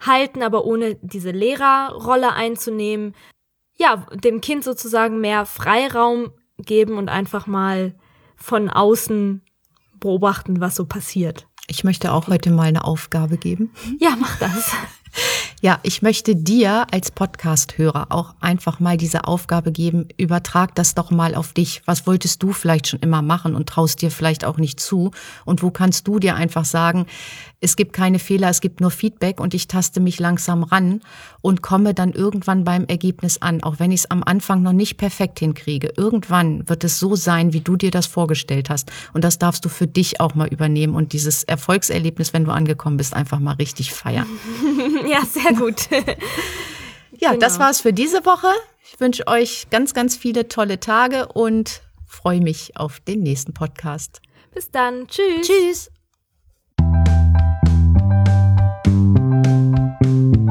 halten, 0.00 0.42
aber 0.42 0.64
ohne 0.64 0.94
diese 1.02 1.30
Lehrerrolle 1.30 2.32
einzunehmen. 2.32 3.14
Ja, 3.76 4.06
dem 4.14 4.40
Kind 4.40 4.64
sozusagen 4.64 5.20
mehr 5.20 5.44
Freiraum 5.44 6.32
geben 6.62 6.98
und 6.98 7.08
einfach 7.08 7.46
mal 7.46 7.94
von 8.36 8.70
außen 8.70 9.42
beobachten, 9.98 10.60
was 10.60 10.74
so 10.74 10.84
passiert. 10.84 11.46
Ich 11.68 11.84
möchte 11.84 12.12
auch 12.12 12.26
heute 12.26 12.50
mal 12.50 12.64
eine 12.64 12.84
Aufgabe 12.84 13.38
geben. 13.38 13.72
Ja, 13.98 14.16
mach 14.18 14.38
das. 14.38 14.72
Ja, 15.60 15.78
ich 15.84 16.02
möchte 16.02 16.34
dir 16.34 16.88
als 16.90 17.12
Podcast-Hörer 17.12 18.06
auch 18.08 18.34
einfach 18.40 18.80
mal 18.80 18.96
diese 18.96 19.28
Aufgabe 19.28 19.70
geben. 19.70 20.08
Übertrag 20.16 20.74
das 20.74 20.96
doch 20.96 21.12
mal 21.12 21.36
auf 21.36 21.52
dich. 21.52 21.82
Was 21.84 22.04
wolltest 22.04 22.42
du 22.42 22.52
vielleicht 22.52 22.88
schon 22.88 22.98
immer 22.98 23.22
machen 23.22 23.54
und 23.54 23.68
traust 23.68 24.02
dir 24.02 24.10
vielleicht 24.10 24.44
auch 24.44 24.56
nicht 24.56 24.80
zu? 24.80 25.12
Und 25.44 25.62
wo 25.62 25.70
kannst 25.70 26.08
du 26.08 26.18
dir 26.18 26.34
einfach 26.34 26.64
sagen, 26.64 27.06
es 27.62 27.76
gibt 27.76 27.92
keine 27.92 28.18
Fehler, 28.18 28.48
es 28.50 28.60
gibt 28.60 28.80
nur 28.80 28.90
Feedback 28.90 29.40
und 29.40 29.54
ich 29.54 29.68
taste 29.68 30.00
mich 30.00 30.18
langsam 30.18 30.64
ran 30.64 31.00
und 31.40 31.62
komme 31.62 31.94
dann 31.94 32.12
irgendwann 32.12 32.64
beim 32.64 32.84
Ergebnis 32.86 33.40
an, 33.40 33.62
auch 33.62 33.78
wenn 33.78 33.92
ich 33.92 34.00
es 34.00 34.10
am 34.10 34.24
Anfang 34.24 34.62
noch 34.62 34.72
nicht 34.72 34.96
perfekt 34.96 35.38
hinkriege. 35.38 35.92
Irgendwann 35.96 36.68
wird 36.68 36.82
es 36.82 36.98
so 36.98 37.14
sein, 37.14 37.52
wie 37.52 37.60
du 37.60 37.76
dir 37.76 37.92
das 37.92 38.06
vorgestellt 38.06 38.68
hast. 38.68 38.90
Und 39.12 39.22
das 39.22 39.38
darfst 39.38 39.64
du 39.64 39.68
für 39.68 39.86
dich 39.86 40.20
auch 40.20 40.34
mal 40.34 40.48
übernehmen 40.48 40.96
und 40.96 41.12
dieses 41.12 41.44
Erfolgserlebnis, 41.44 42.32
wenn 42.32 42.44
du 42.44 42.50
angekommen 42.50 42.96
bist, 42.96 43.14
einfach 43.14 43.38
mal 43.38 43.54
richtig 43.54 43.92
feiern. 43.92 44.26
Ja, 45.08 45.24
sehr 45.24 45.52
gut. 45.54 45.90
ja, 47.18 47.30
genau. 47.30 47.40
das 47.40 47.58
war's 47.58 47.80
für 47.80 47.92
diese 47.92 48.24
Woche. 48.24 48.48
Ich 48.84 48.98
wünsche 49.00 49.26
euch 49.26 49.66
ganz, 49.70 49.94
ganz 49.94 50.16
viele 50.16 50.48
tolle 50.48 50.80
Tage 50.80 51.28
und 51.28 51.82
freue 52.06 52.40
mich 52.40 52.76
auf 52.76 53.00
den 53.00 53.22
nächsten 53.22 53.52
Podcast. 53.52 54.20
Bis 54.54 54.70
dann. 54.70 55.06
Tschüss. 55.06 55.46
Tschüss. 55.46 55.91